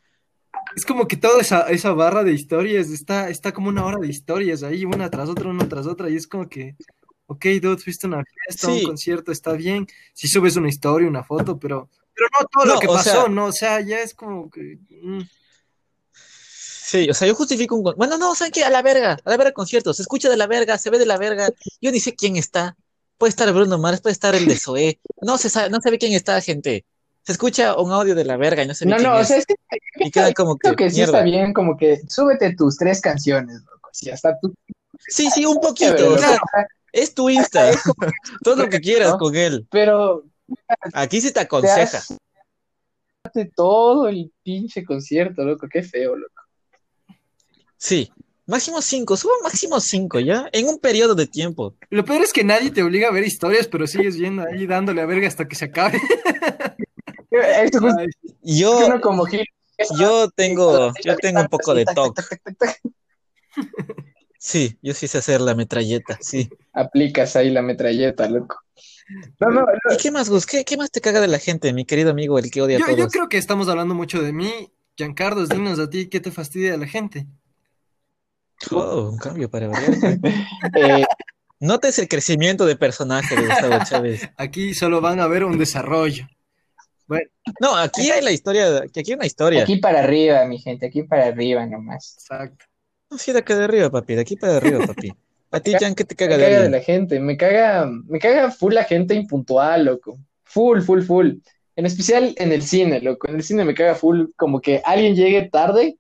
Es 0.76 0.86
como 0.86 1.08
que 1.08 1.16
toda 1.18 1.42
esa, 1.42 1.62
esa 1.70 1.94
barra 1.94 2.24
de 2.24 2.34
historias 2.34 2.90
está, 2.90 3.30
está 3.30 3.54
como 3.54 3.70
una 3.70 3.86
hora 3.86 3.98
de 4.00 4.08
historias 4.08 4.62
ahí, 4.64 4.86
una 4.86 5.10
tras 5.10 5.30
otra, 5.30 5.50
una 5.50 5.68
tras 5.70 5.88
otra, 5.88 6.10
y 6.10 6.16
es 6.16 6.28
como 6.28 6.48
que, 6.50 6.76
ok, 7.28 7.46
dude, 7.62 7.78
fuiste 7.78 8.08
a 8.08 8.10
una 8.10 8.24
fiesta, 8.26 8.68
un 8.68 8.80
Sí. 8.80 8.84
concierto, 8.86 9.32
está 9.32 9.54
bien. 9.54 9.88
Si 10.14 10.28
subes 10.28 10.56
una 10.58 10.70
historia, 10.70 11.08
una 11.08 11.24
foto, 11.24 11.58
pero, 11.58 11.90
pero 12.14 12.28
no 12.40 12.48
todo 12.48 12.66
No, 12.66 12.74
lo 12.76 12.80
que 12.80 12.88
pasó, 12.88 13.04
sea- 13.24 13.28
¿no? 13.30 13.46
O 13.46 13.52
sea, 13.52 13.82
ya 13.82 14.02
es 14.02 14.14
como 14.14 14.50
que. 14.50 14.80
mm. 15.02 15.22
Sí, 16.88 17.10
o 17.10 17.14
sea, 17.14 17.28
yo 17.28 17.36
justifico 17.36 17.76
un... 17.76 17.84
con- 17.84 17.96
Bueno, 17.98 18.18
no, 18.18 18.36
¿saben 18.36 18.52
qué? 18.52 18.64
A 18.64 18.70
la 18.70 18.82
verga, 18.84 19.18
a 19.24 19.30
la 19.30 19.38
verga 19.38 19.54
concierto, 19.54 19.94
se 19.94 20.04
escucha 20.04 20.30
de 20.30 20.38
la 20.38 20.46
verga, 20.48 20.78
se 20.78 20.90
ve 20.92 21.00
de 21.00 21.06
la 21.08 21.18
verga, 21.18 21.50
yo 21.82 21.92
ni 21.92 22.00
sé 22.00 22.14
quién 22.16 22.36
está, 22.36 22.76
puede 23.18 23.30
estar 23.32 23.52
Bruno 23.52 23.78
Mars, 23.80 24.02
puede 24.02 24.14
estar 24.14 24.36
el 24.36 24.46
de 24.48 24.56
Zoé, 24.58 25.00
no 25.22 25.38
se 25.40 25.50
sabe, 25.50 25.70
no 25.72 25.80
sabe 25.82 25.98
quién 25.98 26.14
está, 26.14 26.40
gente, 26.42 26.86
se 27.26 27.32
escucha 27.32 27.76
un 27.78 27.92
audio 27.92 28.16
de 28.16 28.26
la 28.26 28.38
verga 28.38 28.64
y 28.64 28.68
no 28.68 28.74
se 28.74 28.86
ve 28.86 28.92
No, 28.92 28.98
quién 28.98 29.10
no, 29.10 29.18
o 29.18 29.20
es, 29.20 29.28
sea, 29.28 29.38
es 29.38 29.46
que 29.46 29.56
y 30.00 30.12
queda 30.12 30.34
como 30.34 30.58
que, 30.58 30.60
creo 30.60 30.76
que 30.76 30.90
sí 30.90 30.98
mierda. 30.98 31.20
está 31.20 31.24
bien, 31.24 31.54
como 31.54 31.76
que 31.78 32.02
súbete 32.08 32.56
tus 32.56 32.78
tres 32.78 33.02
canciones, 33.02 33.62
loco. 33.66 33.90
Si 33.92 34.10
hasta 34.10 34.38
tú. 34.40 34.54
Sí, 35.08 35.30
sí, 35.32 35.46
un 35.46 35.60
poquito, 35.60 36.14
o 36.14 36.18
sea, 36.18 36.40
es 36.92 37.14
tu 37.14 37.30
Insta, 37.30 37.72
todo 38.44 38.56
lo 38.56 38.70
que 38.70 38.80
quieras 38.82 39.12
¿no? 39.12 39.18
con 39.18 39.36
él, 39.36 39.68
Pero 39.70 40.24
aquí 40.94 41.22
sí 41.22 41.28
te 41.28 41.34
te 41.34 41.40
aconseja, 41.42 41.98
has 42.00 43.34
de 43.34 43.46
todo 43.46 44.08
el 44.08 44.32
pinche 44.44 44.84
concierto, 44.86 45.44
loco, 45.44 45.68
qué 45.70 45.84
feo, 45.84 46.16
loco. 46.16 46.42
sí, 47.78 48.12
máximo 48.46 48.82
cinco, 48.82 49.18
suba 49.18 49.34
máximo 49.44 49.80
cinco, 49.80 50.20
¿ya? 50.20 50.48
En 50.52 50.68
un 50.68 50.80
periodo 50.80 51.16
de 51.16 51.28
tiempo, 51.28 51.76
Lo 51.90 52.06
peor 52.06 52.22
es 52.22 52.34
que 52.34 52.44
nadie 52.44 52.72
te 52.72 52.84
obliga 52.84 53.08
a 53.10 53.12
ver 53.12 53.24
historias, 53.26 53.68
pero 53.68 53.88
sigues 53.88 54.18
viendo 54.18 54.44
ahí 54.44 54.66
dándole 54.68 55.02
a 55.02 55.06
verga 55.06 55.28
hasta 55.28 55.48
que 55.48 55.56
se 55.56 55.66
acabe. 55.66 56.00
Eso 57.42 57.80
justo 57.80 58.00
Ay, 58.00 58.08
Yo, 58.42 58.86
uno 58.86 59.02
como 59.02 59.26
Gil. 59.26 59.46
yo 60.00 60.30
tengo, 60.32 60.92
yo 61.04 61.16
tengo 61.18 61.42
un 61.42 61.48
poco 61.48 61.74
de 61.74 61.86
TOC. 61.86 62.20
Sí, 64.38 64.78
yo 64.82 64.94
sí 64.94 65.08
sé 65.08 65.18
hacer 65.18 65.42
la 65.42 65.56
metralleta, 65.56 66.18
sí. 66.22 66.50
Aplicas 66.74 67.36
ahí 67.36 67.50
la 67.50 67.62
metralleta, 67.62 68.30
loco. 68.30 68.58
No, 69.40 69.50
no, 69.50 69.62
no, 69.62 69.94
¿Y 69.94 69.98
qué 69.98 70.12
más, 70.12 70.30
Gus? 70.30 70.46
¿Qué, 70.46 70.64
qué 70.64 70.78
más 70.78 70.92
te 70.92 71.02
caga 71.02 71.20
de 71.22 71.28
la 71.28 71.40
gente, 71.40 71.74
mi 71.74 71.86
querido 71.86 72.12
amigo, 72.12 72.38
el 72.40 72.52
que 72.52 72.62
odia 72.62 72.78
a 72.78 72.80
yo, 72.80 72.88
yo 72.90 72.96
todos? 72.98 73.12
creo 73.12 73.30
que 73.30 73.38
estamos 73.38 73.68
hablando 73.70 73.96
mucho 73.96 74.22
de 74.22 74.34
mí. 74.34 74.72
Giancarlos, 74.98 75.50
dinos 75.50 75.80
a 75.80 75.90
ti 75.90 76.08
qué 76.10 76.20
te 76.20 76.32
fastidia 76.32 76.72
de 76.72 76.78
la 76.78 76.88
gente. 76.88 77.28
Oh, 78.72 79.10
un 79.12 79.18
cambio 79.18 79.50
para 79.50 79.68
variar. 79.68 79.92
eh, 80.78 81.06
Notes 81.60 82.00
el 82.00 82.08
crecimiento 82.08 82.66
de 82.66 82.76
personaje 82.76 83.36
de 83.36 83.46
Gustavo 83.48 83.80
Chávez. 83.90 84.30
Aquí 84.38 84.74
solo 84.74 85.02
van 85.02 85.20
a 85.20 85.28
ver 85.28 85.44
un 85.44 85.58
desarrollo. 85.58 86.28
Bueno, 87.08 87.30
No, 87.60 87.76
aquí 87.78 88.10
hay 88.12 88.22
la 88.24 88.32
historia, 88.32 88.78
aquí 88.80 89.00
hay 89.06 89.14
una 89.14 89.26
historia. 89.26 89.64
aquí 89.64 89.78
para 89.78 90.00
arriba, 90.02 90.46
mi 90.46 90.60
gente, 90.60 90.86
aquí 90.88 91.04
para 91.04 91.28
arriba 91.28 91.66
nomás. 91.66 92.14
exacto. 92.18 92.66
No, 93.10 93.18
sí, 93.18 93.32
de 93.32 93.40
acá 93.40 93.56
de 93.58 93.64
arriba, 93.66 93.90
papi, 93.90 94.16
de 94.16 94.22
aquí 94.22 94.36
para 94.36 94.58
arriba, 94.58 94.82
papi. 94.86 95.12
A 95.52 95.60
ti, 95.60 95.78
Jan, 95.78 95.96
¿qué 95.96 96.04
te 96.06 96.16
Me 96.28 96.28
caga 96.28 96.38
de 96.38 96.46
caga 96.46 96.60
de 96.60 96.68
alguien? 96.68 96.72
la 96.72 96.82
gente, 96.82 97.20
me 97.20 97.38
caga, 97.38 97.86
me 98.08 98.20
caga 98.20 98.52
full 98.52 98.74
la 98.74 98.84
gente 98.84 99.14
impuntual, 99.16 99.86
loco. 99.86 100.20
Full, 100.44 100.82
full, 100.82 101.02
full. 101.04 101.32
En 101.76 101.86
especial 101.86 102.34
en 102.38 102.52
el 102.52 102.62
cine, 102.64 103.02
loco. 103.02 103.28
En 103.30 103.36
el 103.36 103.44
cine 103.44 103.64
me 103.66 103.74
caga 103.76 103.96
full 103.96 104.28
como 104.36 104.62
que 104.62 104.82
alguien 104.84 105.16
llegue 105.16 105.50
tarde 105.50 105.98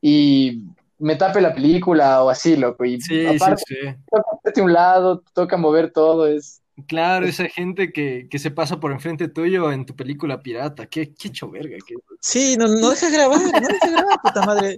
y 0.00 0.64
me 0.98 1.16
tape 1.16 1.40
la 1.40 1.54
película 1.54 2.22
o 2.24 2.30
así, 2.30 2.56
loco. 2.56 2.84
Y 2.84 3.00
Sí, 3.00 3.26
aparte, 3.26 3.62
sí, 3.66 3.74
sí. 3.82 3.88
toca 4.10 4.60
a 4.62 4.64
un 4.64 4.72
lado, 4.72 5.22
toca 5.34 5.56
mover 5.56 5.92
todo, 5.92 6.26
es... 6.28 6.59
Claro, 6.86 7.26
esa 7.26 7.48
gente 7.48 7.92
que, 7.92 8.26
que 8.30 8.38
se 8.38 8.50
pasa 8.50 8.78
por 8.80 8.92
enfrente 8.92 9.28
tuyo 9.28 9.70
en 9.72 9.84
tu 9.86 9.94
película 9.96 10.42
pirata. 10.42 10.86
Qué, 10.86 11.12
qué 11.14 11.28
hecho 11.28 11.50
verga. 11.50 11.76
qué- 11.86 11.94
Sí, 12.20 12.56
no, 12.58 12.66
no 12.68 12.90
deja 12.90 13.10
grabar, 13.10 13.40
no 13.40 13.68
deja 13.68 13.90
grabar, 13.90 14.20
puta 14.22 14.46
madre. 14.46 14.76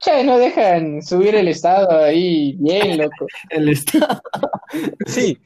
Che, 0.00 0.24
no 0.24 0.38
dejan 0.38 1.02
subir 1.02 1.34
el 1.34 1.48
estado 1.48 1.98
ahí 2.04 2.54
bien, 2.58 2.98
loco. 2.98 3.26
El 3.50 3.68
estado. 3.68 4.20
Sí, 5.06 5.38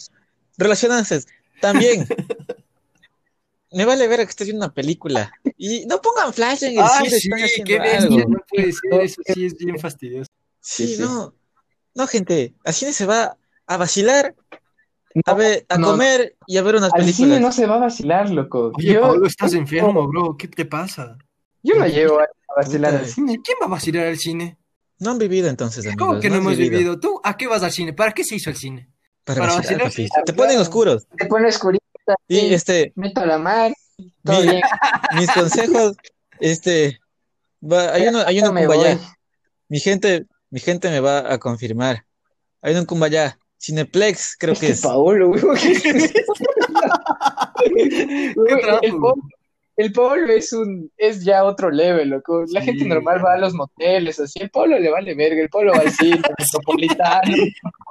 relacionantes, 0.57 1.27
también. 1.61 2.07
Me 3.71 3.85
vale 3.85 4.09
ver 4.09 4.21
que 4.21 4.31
estés 4.31 4.47
viendo 4.47 4.65
una 4.65 4.73
película. 4.75 5.31
Y 5.59 5.85
no 5.87 6.01
pongan 6.01 6.33
flash 6.33 6.65
en 6.65 6.73
el 6.73 6.79
Ah, 6.81 6.89
cine, 7.05 7.11
sí, 7.11 7.29
están 7.35 7.65
qué 7.67 7.79
bestia. 7.79 8.25
No 8.27 8.39
puede 8.49 8.73
ser, 8.73 9.01
eso 9.03 9.21
sí 9.27 9.45
es 9.47 9.57
bien 9.59 9.79
fastidioso. 9.79 10.31
Sí, 10.61 10.87
Sí, 10.87 10.97
sí. 10.97 11.03
no. 11.03 11.35
No, 11.95 12.07
gente, 12.07 12.55
al 12.65 12.73
cine 12.75 12.93
se 12.93 13.05
va 13.07 13.37
a 13.67 13.77
vacilar, 13.77 14.35
a 15.27 15.35
ver, 15.35 15.67
a 15.69 15.79
no. 15.79 15.89
comer 15.93 16.37
y 16.47 16.57
a 16.57 16.63
ver 16.63 16.77
unas 16.77 16.93
Al 16.93 17.03
cine 17.05 17.15
películas. 17.29 17.41
no 17.41 17.53
se 17.53 17.67
va 17.67 17.77
a 17.77 17.79
vacilar, 17.81 18.31
loco. 18.31 18.73
Oye, 18.75 18.93
Yo, 18.95 19.01
Pablo, 19.03 19.27
estás 19.27 19.55
enfermo, 19.55 20.07
bro. 20.09 20.37
¿Qué 20.37 20.49
te 20.49 20.65
pasa? 20.65 21.17
yo 21.63 21.75
no 21.75 21.87
llevo 21.87 22.21
a 22.21 22.27
vacilar 22.57 22.95
al 22.95 23.07
cine. 23.07 23.41
¿Quién 23.45 23.59
va 23.61 23.67
a 23.67 23.71
vacilar 23.71 24.07
al 24.07 24.17
cine? 24.19 24.57
No 25.01 25.11
han 25.11 25.19
vivido 25.19 25.49
entonces, 25.49 25.85
amigos. 25.87 26.07
¿Cómo 26.09 26.21
que 26.21 26.31
no 26.31 26.37
hemos 26.37 26.57
vivido? 26.57 26.99
¿Tú 26.99 27.21
a 27.23 27.37
qué 27.37 27.47
vas 27.47 27.63
al 27.63 27.73
cine? 27.73 27.93
¿Para 27.93 28.13
qué 28.13 28.25
se 28.25 28.37
hizo 28.37 28.51
el 28.51 28.57
cine? 28.57 28.91
Para, 29.25 29.41
Para 29.41 29.55
vacilar, 29.55 29.85
vacilar, 29.85 30.09
papi. 30.11 30.25
Te 30.27 30.33
ponen 30.33 30.59
oscuros. 30.59 31.07
Te 31.17 31.27
pone 31.27 31.49
oscurita, 31.49 31.85
Y 32.27 32.37
sí, 32.41 32.55
este, 32.55 32.93
meto 32.97 33.25
la 33.27 33.39
mano, 33.39 33.75
todo 34.25 34.41
mi- 34.41 34.47
bien. 34.49 34.63
mis 35.17 35.31
consejos, 35.31 35.97
este, 36.41 36.99
va- 37.63 37.93
hay 37.93 38.07
uno, 38.09 38.21
hay 38.27 38.39
uno 38.41 38.49
Cumbayá. 38.49 38.95
voy. 38.97 38.99
Mi 39.69 39.79
gente, 39.81 40.27
mi 40.51 40.61
gente 40.61 40.89
me 40.91 41.01
va 41.01 41.33
a 41.33 41.39
confirmar. 41.39 42.07
Hay 42.63 42.73
uno 42.73 42.81
en 42.81 42.87
Cumbayá. 42.87 43.39
Cineplex, 43.61 44.37
creo 44.39 44.55
que 44.55 44.69
es. 44.71 44.81
Paolo, 44.81 45.29
güey. 45.29 45.43
El? 47.65 48.35
Paolo, 48.61 49.15
el 49.77 49.93
Paolo 49.93 50.33
es 50.33 50.53
un, 50.53 50.91
es 50.97 51.25
ya 51.25 51.45
otro 51.45 51.71
level, 51.71 52.09
loco. 52.11 52.45
La 52.49 52.61
Sí. 52.61 52.67
gente 52.67 52.85
normal 52.87 53.25
va 53.25 53.35
a 53.35 53.39
los 53.39 53.55
moteles, 53.55 54.19
así. 54.19 54.41
El 54.41 54.51
Paolo 54.51 54.79
le 54.79 54.91
vale 54.91 55.15
verga, 55.15 55.41
el 55.41 55.49
Paolo 55.51 55.73
va 55.73 55.81
al 55.81 55.93
cine, 55.93 56.21
al 56.25 56.35
metropolitano. 56.39 57.37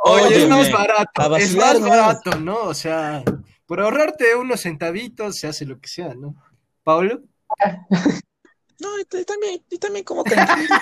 Oye, 0.03 0.43
es 0.43 0.49
más 0.49 0.71
barato. 0.71 1.35
Es 1.37 1.55
más 1.55 1.79
barato, 1.79 2.39
¿no? 2.39 2.57
O 2.63 2.73
sea, 2.73 3.23
por 3.65 3.79
ahorrarte 3.81 4.35
unos 4.35 4.61
centavitos 4.61 5.37
se 5.37 5.47
hace 5.47 5.65
lo 5.65 5.79
que 5.79 5.87
sea, 5.87 6.13
¿no? 6.15 6.35
Pablo. 6.83 7.21
No, 8.79 8.89
y, 8.99 9.05
también, 9.05 9.59
y 9.71 9.79
también 9.79 10.05
como 10.05 10.23
tranquilo. 10.23 10.75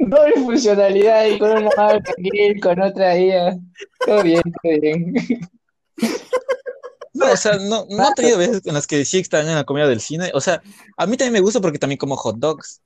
Doble 0.00 0.34
funcionalidad 0.36 1.26
y 1.26 1.38
con 1.38 1.50
una 1.50 1.70
mano 1.76 2.00
con 2.62 2.80
otra 2.80 3.10
ahí. 3.10 3.30
ah. 3.32 3.56
Todo 4.04 4.22
bien, 4.22 4.42
todo 4.62 4.80
bien. 4.80 5.14
No, 7.12 7.32
o 7.32 7.36
sea, 7.36 7.56
no, 7.58 7.86
no 7.90 8.08
he 8.08 8.14
tenido 8.14 8.38
veces 8.38 8.62
en 8.64 8.72
las 8.74 8.86
que 8.86 9.04
sí 9.04 9.18
extrañan 9.18 9.56
la 9.56 9.64
comida 9.64 9.86
del 9.86 10.00
cine. 10.00 10.30
O 10.32 10.40
sea, 10.40 10.62
a 10.96 11.06
mí 11.06 11.16
también 11.16 11.34
me 11.34 11.40
gusta 11.40 11.60
porque 11.60 11.78
también 11.78 11.98
como 11.98 12.16
hot 12.16 12.36
dogs. 12.38 12.80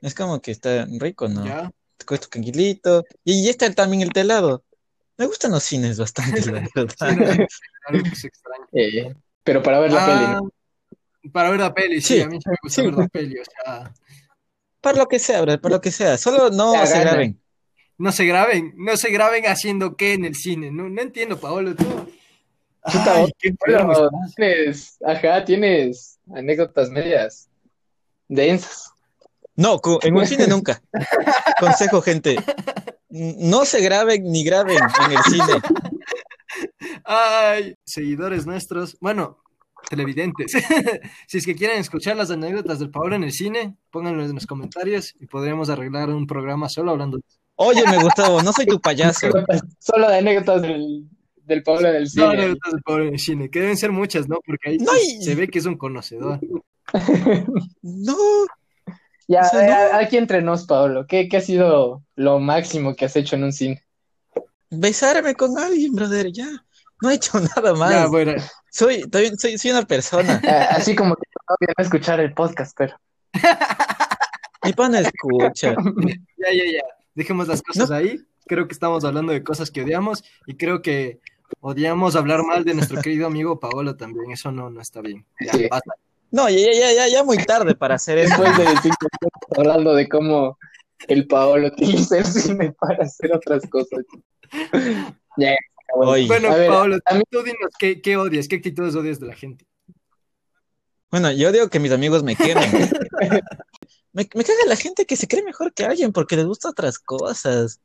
Es 0.00 0.14
como 0.14 0.40
que 0.40 0.50
está 0.50 0.86
rico, 0.98 1.28
¿no? 1.28 1.44
Ya. 1.44 1.70
Te 1.98 2.06
coges 2.06 2.22
tu 2.22 2.28
canguilito. 2.28 3.04
Y 3.24 3.44
ya 3.44 3.50
está 3.50 3.70
también 3.72 4.02
el 4.02 4.12
telado. 4.12 4.62
Me 5.18 5.26
gustan 5.26 5.50
los 5.52 5.62
cines 5.62 5.98
bastante, 5.98 6.40
la 6.50 6.66
verdad. 6.74 7.46
Eh, 8.72 9.14
pero 9.44 9.62
para 9.62 9.78
ver 9.80 9.92
la 9.92 10.06
peli, 10.06 10.24
Ah, 10.24 10.40
¿no? 10.42 10.50
Para 11.32 11.50
ver 11.50 11.60
la 11.60 11.74
peli, 11.74 12.00
sí, 12.00 12.14
Sí, 12.16 12.20
a 12.20 12.28
mí 12.28 12.38
sí 12.40 12.48
me 12.50 12.56
gusta 12.62 12.82
sí. 12.82 12.86
ver 12.86 12.94
la 12.94 13.08
peli, 13.08 13.38
o 13.38 13.44
sea, 13.44 13.94
Para 14.86 14.98
lo 14.98 15.08
que 15.08 15.18
sea, 15.18 15.40
bro, 15.42 15.60
para 15.60 15.74
lo 15.74 15.80
que 15.80 15.90
sea. 15.90 16.16
Solo 16.16 16.48
no 16.50 16.72
La 16.74 16.86
se 16.86 16.98
gana. 16.98 17.10
graben. 17.10 17.40
no 17.98 18.12
se 18.12 18.24
graben, 18.24 18.72
no 18.76 18.96
se 18.96 19.10
graben 19.10 19.44
haciendo 19.46 19.96
qué 19.96 20.12
en 20.12 20.24
el 20.24 20.36
cine, 20.36 20.70
no, 20.70 20.88
no 20.88 21.02
entiendo, 21.02 21.40
Paolo, 21.40 21.74
tú. 21.74 21.84
Chuta, 22.88 23.16
Ay, 23.16 23.32
qué 23.36 23.48
enfermo 23.48 23.88
Bueno, 23.92 24.04
estás. 24.28 24.34
tienes, 24.36 24.96
ajá, 25.04 25.44
tienes 25.44 26.20
anécdotas 26.32 26.88
medias 26.88 27.48
densas. 28.28 28.92
No, 29.56 29.80
en 30.02 30.16
un 30.16 30.24
cine 30.24 30.46
nunca. 30.46 30.80
Consejo, 31.58 32.00
gente. 32.00 32.36
No 33.08 33.64
se 33.64 33.80
graben 33.80 34.22
ni 34.30 34.44
graben 34.44 34.78
en 35.04 35.10
el 35.12 35.22
cine. 35.24 35.60
Ay, 37.04 37.74
seguidores 37.84 38.46
nuestros, 38.46 38.96
bueno, 39.00 39.38
televidentes, 39.88 40.52
si 41.28 41.38
es 41.38 41.46
que 41.46 41.54
quieren 41.54 41.78
escuchar 41.78 42.16
las 42.16 42.30
anécdotas 42.30 42.78
del 42.78 42.90
Paolo 42.90 43.16
en 43.16 43.24
el 43.24 43.32
cine, 43.32 43.76
pónganlo 43.90 44.24
en 44.24 44.34
los 44.34 44.46
comentarios 44.46 45.14
y 45.20 45.26
podríamos 45.26 45.70
arreglar 45.70 46.10
un 46.10 46.26
programa 46.26 46.68
solo 46.68 46.90
hablando 46.92 47.18
de 47.18 47.22
Óyeme, 47.56 47.96
Gustavo, 48.02 48.42
no 48.42 48.52
soy 48.52 48.66
tu 48.66 48.78
payaso. 48.80 49.28
Solo 49.78 50.10
de 50.10 50.18
anécdotas 50.18 50.60
del, 50.60 51.08
del 51.36 51.62
Pablo 51.62 51.90
del 51.90 52.06
Solo 52.06 52.30
cine. 52.32 52.42
anécdotas 52.42 52.72
del 52.72 52.82
Paolo 52.82 53.04
en 53.04 53.12
el 53.14 53.18
cine, 53.18 53.50
que 53.50 53.60
deben 53.60 53.76
ser 53.78 53.92
muchas, 53.92 54.28
¿no? 54.28 54.40
Porque 54.44 54.70
ahí 54.70 54.78
No, 54.78 54.92
se 55.22 55.34
ve 55.34 55.48
que 55.48 55.58
es 55.60 55.64
un 55.64 55.78
conocedor. 55.78 56.38
No, 57.82 58.16
Ya, 59.28 59.40
O 59.40 59.48
sea, 59.48 59.88
eh, 59.88 59.90
aquí 60.04 60.18
entre 60.18 60.40
nos, 60.42 60.66
Pablo, 60.66 61.06
¿qué, 61.08 61.28
qué 61.28 61.38
ha 61.38 61.40
sido 61.40 62.04
lo 62.14 62.38
máximo 62.38 62.94
que 62.94 63.06
has 63.06 63.16
hecho 63.16 63.36
en 63.36 63.44
un 63.44 63.52
cine? 63.52 63.82
besarme 64.70 65.34
con 65.34 65.56
alguien, 65.58 65.94
brother, 65.94 66.30
ya. 66.32 66.48
No 67.02 67.10
he 67.10 67.14
hecho 67.14 67.38
nada 67.56 67.74
más. 67.74 67.90
Ya, 67.90 68.06
bueno, 68.06 68.32
Soy, 68.70 69.02
también 69.08 69.38
soy, 69.38 69.58
soy 69.58 69.70
una 69.70 69.82
persona. 69.86 70.40
Así 70.70 70.94
como 70.94 71.14
que 71.16 71.22
todavía 71.46 71.74
no 71.76 71.84
escuchar 71.84 72.20
el 72.20 72.32
podcast, 72.32 72.76
pero. 72.76 72.96
Mi 74.64 74.72
pana 74.72 75.00
escucha. 75.00 75.74
ya, 76.36 76.52
ya, 76.52 76.64
ya, 76.72 76.82
dejemos 77.14 77.48
las 77.48 77.62
cosas 77.62 77.90
ahí. 77.90 78.20
Creo 78.46 78.66
que 78.66 78.72
estamos 78.72 79.04
hablando 79.04 79.32
de 79.32 79.42
cosas 79.42 79.70
que 79.70 79.82
odiamos 79.82 80.24
y 80.46 80.56
creo 80.56 80.80
que 80.82 81.20
odiamos 81.60 82.16
hablar 82.16 82.42
mal 82.44 82.64
de 82.64 82.74
nuestro 82.74 83.00
querido 83.00 83.26
amigo 83.26 83.60
Paolo 83.60 83.96
también. 83.96 84.30
Eso 84.30 84.50
no, 84.52 84.70
no 84.70 84.80
está 84.80 85.00
bien. 85.00 85.24
Ya, 85.40 85.52
Sí. 85.52 85.68
basta. 85.70 85.92
No, 86.30 86.48
ya, 86.48 86.72
ya, 86.72 86.92
ya, 86.92 87.08
ya 87.08 87.24
muy 87.24 87.38
tarde 87.38 87.74
para 87.74 87.94
hacer 87.94 88.18
eso. 88.18 88.42
Después 88.42 88.82
de 88.82 88.90
hablando 89.56 89.94
de 89.94 90.08
cómo 90.08 90.58
el 91.06 91.26
Paolo 91.26 91.68
utiliza 91.68 92.18
el 92.18 92.24
cine 92.24 92.72
para 92.80 93.04
hacer 93.04 93.32
otras 93.32 93.62
cosas. 93.68 94.00
Ya, 95.36 95.54
bueno. 95.54 95.56
Oye. 95.98 96.26
Bueno, 96.26 96.50
ver, 96.50 96.70
a 97.04 97.14
mí- 97.14 97.22
tú 97.30 97.42
dinos 97.42 97.70
¿qué, 97.78 98.00
qué 98.00 98.16
odias, 98.16 98.48
qué 98.48 98.56
actitudes 98.56 98.94
odias 98.94 99.20
de 99.20 99.26
la 99.26 99.34
gente. 99.34 99.66
Bueno, 101.10 101.30
yo 101.32 101.52
digo 101.52 101.68
que 101.68 101.78
mis 101.78 101.92
amigos 101.92 102.22
me 102.22 102.36
quemen. 102.36 102.70
Me, 104.12 104.26
me 104.34 104.44
caga 104.44 104.58
la 104.66 104.76
gente 104.76 105.04
que 105.04 105.14
se 105.14 105.28
cree 105.28 105.42
mejor 105.42 105.74
que 105.74 105.84
alguien 105.84 106.10
porque 106.10 106.36
les 106.36 106.46
gusta 106.46 106.70
otras 106.70 106.98
cosas. 106.98 107.80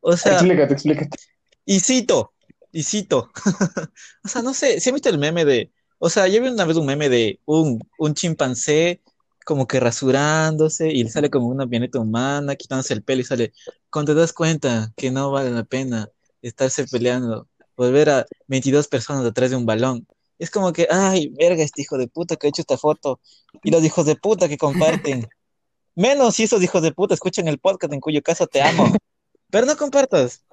O 0.00 0.16
sea, 0.16 0.32
Explícate, 0.32 0.72
explícate. 0.72 1.18
y 1.66 1.80
cito, 1.80 2.32
y 2.72 2.82
cito. 2.82 3.30
O 4.24 4.28
sea, 4.28 4.40
no 4.40 4.54
sé, 4.54 4.80
si 4.80 4.88
han 4.88 4.94
visto 4.94 5.10
el 5.10 5.18
meme 5.18 5.44
de, 5.44 5.70
o 5.98 6.08
sea, 6.08 6.28
yo 6.28 6.40
vi 6.40 6.48
una 6.48 6.64
vez 6.64 6.78
un 6.78 6.86
meme 6.86 7.10
de 7.10 7.40
un, 7.44 7.78
un 7.98 8.14
chimpancé 8.14 9.02
como 9.44 9.66
que 9.66 9.78
rasurándose 9.78 10.88
y 10.90 11.04
le 11.04 11.10
sale 11.10 11.28
como 11.28 11.48
una 11.48 11.64
avioneta 11.64 12.00
humana, 12.00 12.56
quitándose 12.56 12.94
el 12.94 13.02
pelo 13.02 13.20
y 13.20 13.24
sale, 13.24 13.52
cuando 13.90 14.14
te 14.14 14.20
das 14.20 14.32
cuenta 14.32 14.92
que 14.96 15.10
no 15.10 15.30
vale 15.30 15.50
la 15.50 15.64
pena 15.64 16.08
estarse 16.48 16.86
peleando, 16.86 17.48
volver 17.76 18.10
a 18.10 18.26
22 18.48 18.88
personas 18.88 19.24
detrás 19.24 19.50
de 19.50 19.56
un 19.56 19.66
balón. 19.66 20.06
Es 20.38 20.50
como 20.50 20.72
que, 20.72 20.86
ay, 20.90 21.28
verga, 21.38 21.62
este 21.62 21.82
hijo 21.82 21.96
de 21.98 22.08
puta 22.08 22.36
que 22.36 22.46
ha 22.46 22.50
hecho 22.50 22.62
esta 22.62 22.76
foto. 22.76 23.20
Y 23.62 23.70
los 23.70 23.82
hijos 23.84 24.06
de 24.06 24.16
puta 24.16 24.48
que 24.48 24.58
comparten. 24.58 25.28
Menos 25.94 26.34
si 26.34 26.44
esos 26.44 26.62
hijos 26.62 26.82
de 26.82 26.92
puta 26.92 27.14
escuchan 27.14 27.48
el 27.48 27.58
podcast 27.58 27.92
en 27.92 28.00
cuyo 28.00 28.22
caso 28.22 28.46
te 28.46 28.60
amo. 28.60 28.84
Pero 29.50 29.66
no 29.66 29.76
compartas. 29.76 30.44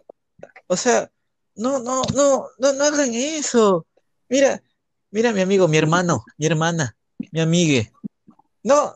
O 0.67 0.77
sea, 0.77 1.11
No, 1.55 1.79
no, 1.79 2.01
no, 2.15 2.47
no, 2.57 2.73
no 2.73 2.83
hagan 2.83 3.13
eso. 3.13 3.85
Mira, 4.29 4.63
mira 5.11 5.31
mi 5.31 5.41
amigo, 5.41 5.67
mi 5.67 5.77
hermano, 5.77 6.23
mi 6.37 6.47
hermana, 6.47 6.95
mi 7.31 7.41
amigue. 7.41 7.91
No, 8.63 8.93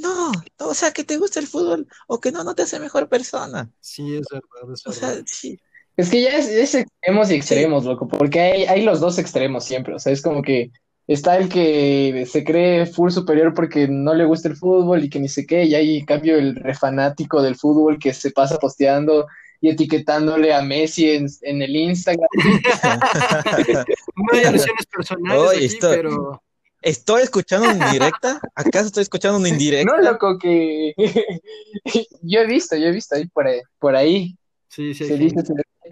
no, 0.00 0.32
no, 0.32 0.66
o 0.68 0.74
sea, 0.74 0.92
que 0.92 1.04
te 1.04 1.16
gusta 1.18 1.40
el 1.40 1.46
fútbol 1.46 1.86
o 2.08 2.20
que 2.20 2.32
no, 2.32 2.42
no 2.44 2.54
te 2.54 2.62
hace 2.62 2.78
mejor 2.80 3.08
persona. 3.08 3.70
Sí, 3.80 4.16
es 4.16 4.26
verdad, 4.30 4.72
es 4.74 4.86
O 4.86 4.90
verdad. 4.90 5.14
sea, 5.14 5.22
sí. 5.26 5.58
Es 5.96 6.08
que 6.10 6.22
ya 6.22 6.30
es, 6.38 6.48
es 6.48 6.74
extremos 6.74 7.30
y 7.30 7.34
extremos, 7.34 7.84
loco, 7.84 8.08
porque 8.08 8.40
hay, 8.40 8.64
hay 8.64 8.82
los 8.82 9.00
dos 9.00 9.18
extremos 9.18 9.64
siempre. 9.64 9.94
O 9.94 9.98
sea, 9.98 10.12
es 10.12 10.22
como 10.22 10.40
que 10.42 10.70
está 11.06 11.36
el 11.36 11.48
que 11.48 12.26
se 12.30 12.44
cree 12.44 12.86
full 12.86 13.10
superior 13.10 13.52
porque 13.52 13.88
no 13.88 14.14
le 14.14 14.24
gusta 14.24 14.48
el 14.48 14.56
fútbol 14.56 15.04
y 15.04 15.10
que 15.10 15.18
ni 15.20 15.28
sé 15.28 15.44
qué, 15.46 15.64
y 15.64 15.74
hay 15.74 15.98
en 15.98 16.06
cambio 16.06 16.36
el 16.38 16.54
refanático 16.54 17.42
del 17.42 17.56
fútbol 17.56 17.98
que 17.98 18.14
se 18.14 18.30
pasa 18.30 18.58
posteando 18.58 19.26
y 19.60 19.68
etiquetándole 19.70 20.54
a 20.54 20.62
Messi 20.62 21.10
en, 21.10 21.26
en 21.42 21.60
el 21.62 21.76
Instagram. 21.76 22.28
No 24.16 24.38
hay 24.38 24.44
alusiones 24.44 24.86
personales 24.86 25.50
aquí, 25.56 25.64
esto- 25.66 25.90
pero 25.90 26.42
¿Estoy 26.82 27.22
escuchando 27.22 27.68
una 27.70 27.86
indirecta? 27.86 28.40
¿Acaso 28.54 28.86
estoy 28.86 29.02
escuchando 29.02 29.38
una 29.38 29.48
indirecta? 29.54 29.96
No, 29.96 30.02
loco, 30.02 30.38
que 30.38 30.94
yo 32.22 32.40
he 32.40 32.46
visto, 32.46 32.76
yo 32.76 32.86
he 32.86 32.92
visto 32.92 33.16
ahí 33.16 33.26
por 33.28 33.46
ahí, 33.46 33.60
por 33.78 33.96
ahí. 33.96 34.36
sí, 34.68 34.94
sí. 34.94 35.06
Se 35.06 35.16
dice, 35.16 35.42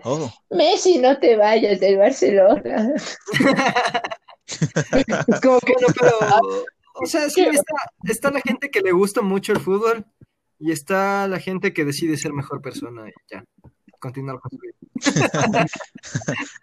Oh, 0.05 0.31
Messi, 0.51 0.99
no 0.99 1.19
te 1.19 1.37
vayas 1.37 1.81
del 1.81 1.99
Barcelona. 1.99 2.95
Es 4.47 5.41
como 5.43 5.61
que 5.61 5.75
Bueno, 5.75 5.95
pero, 6.01 6.41
o 6.95 7.07
sea, 7.07 7.29
sí, 7.29 7.43
está, 7.43 7.75
está 8.05 8.31
la 8.31 8.41
gente 8.41 8.71
que 8.71 8.81
le 8.81 8.93
gusta 8.93 9.21
mucho 9.21 9.53
el 9.53 9.61
fútbol 9.61 10.07
y 10.59 10.73
está 10.73 11.29
la 11.29 11.39
gente 11.39 11.75
que 11.75 11.85
decide 11.85 12.17
ser 12.17 12.33
mejor 12.33 12.63
persona 12.63 13.07
y 13.09 13.13
ya, 13.31 13.45
continuar 14.01 14.41
con 14.41 14.51
su 14.53 14.59
vida. 14.59 15.67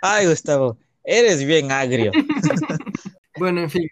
Ay, 0.01 0.25
Gustavo, 0.25 0.79
eres 1.03 1.45
bien 1.45 1.71
agrio. 1.71 2.11
Bueno, 3.37 3.61
en 3.61 3.69
fin, 3.69 3.87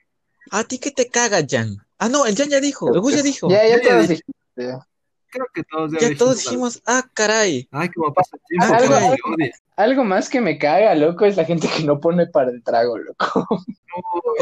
¿A 0.55 0.63
ti 0.65 0.77
qué 0.77 0.91
te 0.91 1.07
caga, 1.09 1.39
Jan? 1.49 1.77
Ah, 1.97 2.09
no, 2.09 2.27
el 2.27 2.35
Jan 2.35 2.49
ya 2.49 2.59
dijo, 2.59 2.93
el 2.93 2.99
Gus 3.01 3.15
ya 3.15 3.23
dijo. 3.23 3.49
ya, 3.49 3.67
ya 3.67 3.81
todos 3.81 4.07
dijiste. 4.07 4.31
creo 4.55 5.47
que 5.51 5.63
todos 5.63 5.91
ya 5.91 5.99
Ya 6.09 6.15
todos 6.17 6.37
dijimos 6.43 6.79
ah, 6.85 7.03
caray. 7.15 7.67
Ay, 7.71 7.89
cómo 7.89 8.13
pasa 8.13 8.35
el 8.35 8.41
tiempo, 8.47 8.75
Algo-. 8.75 9.15
Algo 9.75 10.03
más 10.03 10.29
que 10.29 10.39
me 10.41 10.59
caga, 10.59 10.93
loco, 10.93 11.25
es 11.25 11.35
la 11.37 11.45
gente 11.45 11.67
que 11.67 11.83
no 11.83 11.99
pone 11.99 12.27
para 12.27 12.51
el 12.51 12.61
trago, 12.63 12.99
loco. 12.99 13.47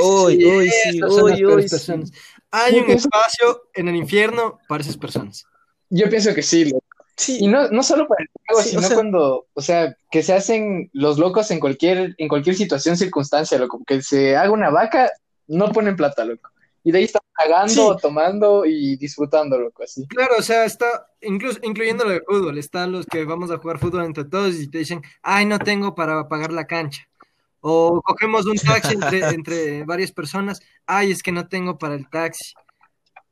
Uy, 0.03 0.45
uy, 0.45 0.69
sí, 0.69 0.97
esas 0.97 1.13
son 1.13 1.29
las 1.29 1.39
uy, 1.39 1.45
peores 1.45 1.63
uy, 1.63 1.69
sí. 1.69 1.75
personas. 1.75 2.11
Hay 2.51 2.79
un 2.79 2.91
espacio 2.91 3.63
en 3.73 3.87
el 3.87 3.95
infierno 3.95 4.59
para 4.67 4.83
esas 4.83 4.97
personas. 4.97 5.45
Yo 5.89 6.09
pienso 6.09 6.33
que 6.35 6.41
sí, 6.43 6.65
loco. 6.65 6.83
Y 7.17 7.21
Sí, 7.23 7.47
no, 7.47 7.67
no 7.69 7.83
solo 7.83 8.07
para 8.07 8.23
el 8.23 8.29
trago, 8.45 8.61
Sí, 8.61 8.69
o 8.69 8.71
sino 8.71 8.81
sea- 8.87 8.95
cuando, 8.95 9.45
o 9.53 9.61
sea, 9.61 9.95
que 10.09 10.23
se 10.23 10.33
hacen 10.33 10.89
los 10.91 11.17
locos 11.19 11.51
en 11.51 11.59
cualquier, 11.59 12.15
en 12.17 12.27
cualquier 12.27 12.55
situación, 12.55 12.97
circunstancia, 12.97 13.57
loco. 13.59 13.81
Que 13.85 14.01
se 14.01 14.35
haga 14.35 14.51
una 14.51 14.69
vaca, 14.71 15.09
no 15.57 15.71
ponen 15.71 15.95
plata, 15.95 16.25
loco. 16.25 16.49
Y 16.83 16.91
de 16.91 16.97
ahí 16.97 17.03
están 17.03 17.21
pagando, 17.35 17.95
tomando 17.97 18.65
y 18.65 18.95
disfrutando, 18.95 19.57
loco, 19.59 19.83
así. 19.83 20.07
Claro, 20.07 20.35
o 20.39 20.41
sea, 20.41 20.65
está, 20.65 21.07
incluso, 21.21 21.59
incluyendo 21.61 22.05
lo 22.05 22.11
de 22.11 22.21
fútbol, 22.21 22.57
están 22.57 22.91
los 22.91 23.05
que 23.05 23.23
vamos 23.23 23.51
a 23.51 23.57
jugar 23.57 23.77
fútbol 23.77 24.05
entre 24.05 24.25
todos 24.25 24.55
y 24.55 24.67
te 24.67 24.79
dicen, 24.79 25.03
ay, 25.21 25.45
no 25.45 25.59
tengo 25.59 25.93
para 25.93 26.27
pagar 26.27 26.51
la 26.51 26.65
cancha. 26.65 27.07
O 27.59 28.01
cogemos 28.01 28.47
un 28.47 28.57
taxi 28.57 28.95
entre, 28.95 29.19
entre 29.29 29.83
varias 29.83 30.11
personas, 30.11 30.59
ay, 30.87 31.11
es 31.11 31.21
que 31.21 31.31
no 31.31 31.47
tengo 31.47 31.77
para 31.77 31.93
el 31.93 32.09
taxi. 32.09 32.55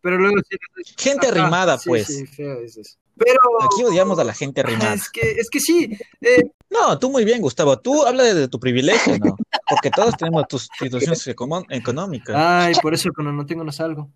Pero 0.02 0.18
luego 0.18 0.38
sí, 0.48 0.58
gente 0.98 1.28
arrimada, 1.28 1.78
sí, 1.78 1.90
pues. 1.90 2.08
Sí, 2.08 2.26
feo 2.28 2.62
es 2.62 2.78
eso. 2.78 2.98
Pero 3.20 3.40
Aquí 3.66 3.84
odiamos 3.84 4.18
a 4.20 4.24
la 4.24 4.34
gente 4.34 4.62
arrimada. 4.62 4.94
es 4.94 5.10
que, 5.10 5.32
es 5.32 5.50
que 5.50 5.60
sí, 5.60 5.98
eh, 6.22 6.52
No, 6.70 6.98
tú 6.98 7.10
muy 7.12 7.26
bien, 7.26 7.42
Gustavo. 7.42 7.80
Tú 7.80 8.04
habla 8.08 8.24
de, 8.24 8.34
de 8.34 8.48
tu 8.48 8.60
privilegio, 8.60 9.18
¿no? 9.20 9.36
Porque 9.70 9.92
todos 9.92 10.16
tenemos 10.18 10.48
tus 10.48 10.70
situaciones 10.80 11.26
económicas. 11.70 12.36
ay, 12.38 12.74
por 12.82 12.94
eso 12.94 13.10
cuando 13.14 13.32
no 13.34 13.46
tengo 13.46 13.64
no 13.64 13.72
salgo. 13.72 14.10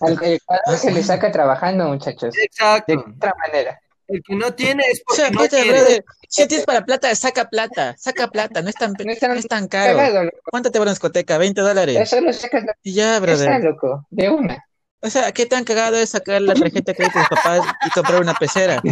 Al 0.00 0.18
que 0.18 0.38
se 0.78 0.90
le 0.90 1.02
saca 1.02 1.30
trabajando, 1.32 1.86
muchachos. 1.88 2.32
De 2.34 2.44
Exacto. 2.44 3.04
otra 3.16 3.34
manera. 3.46 3.78
El 4.06 4.22
que 4.22 4.34
no 4.36 4.54
tiene 4.54 4.84
es 4.90 5.00
O 5.00 5.02
porque 5.08 5.20
sea, 5.20 5.30
no 5.30 5.38
brother, 5.40 5.62
quiere. 5.62 5.78
brother, 5.80 6.04
si 6.30 6.48
tienes 6.48 6.64
para 6.64 6.82
plata, 6.86 7.14
saca 7.14 7.44
plata, 7.50 7.94
saca 7.98 8.28
plata, 8.28 8.62
no 8.62 8.70
es 8.70 8.74
tan, 8.76 8.92
No 9.04 9.12
es 9.12 9.18
tan 9.20 9.32
no 9.32 9.36
es 9.36 9.46
tan 9.46 9.68
caro. 9.68 9.98
Cagado. 9.98 10.30
¿Cuánto 10.50 10.70
te 10.70 10.78
va 10.78 10.84
una 10.84 10.92
discoteca? 10.92 11.36
20 11.36 11.60
dólares. 11.60 11.98
Eso 12.00 12.18
lo 12.22 12.32
sacas 12.32 12.64
de 12.64 12.72
Y 12.84 12.94
ya, 12.94 13.20
brother. 13.20 13.62
loco, 13.62 14.06
de 14.08 14.30
una. 14.30 14.64
O 15.00 15.08
sea, 15.10 15.30
¿qué 15.30 15.46
tan 15.46 15.62
cagado 15.64 15.96
es 15.96 16.10
sacar 16.10 16.42
la 16.42 16.54
tarjeta 16.54 16.90
de 16.92 16.96
crédito 16.96 17.18
de 17.20 17.24
tus 17.26 17.36
papás 17.36 17.60
y 17.86 17.90
comprar 17.90 18.20
una 18.20 18.34
pecera? 18.34 18.82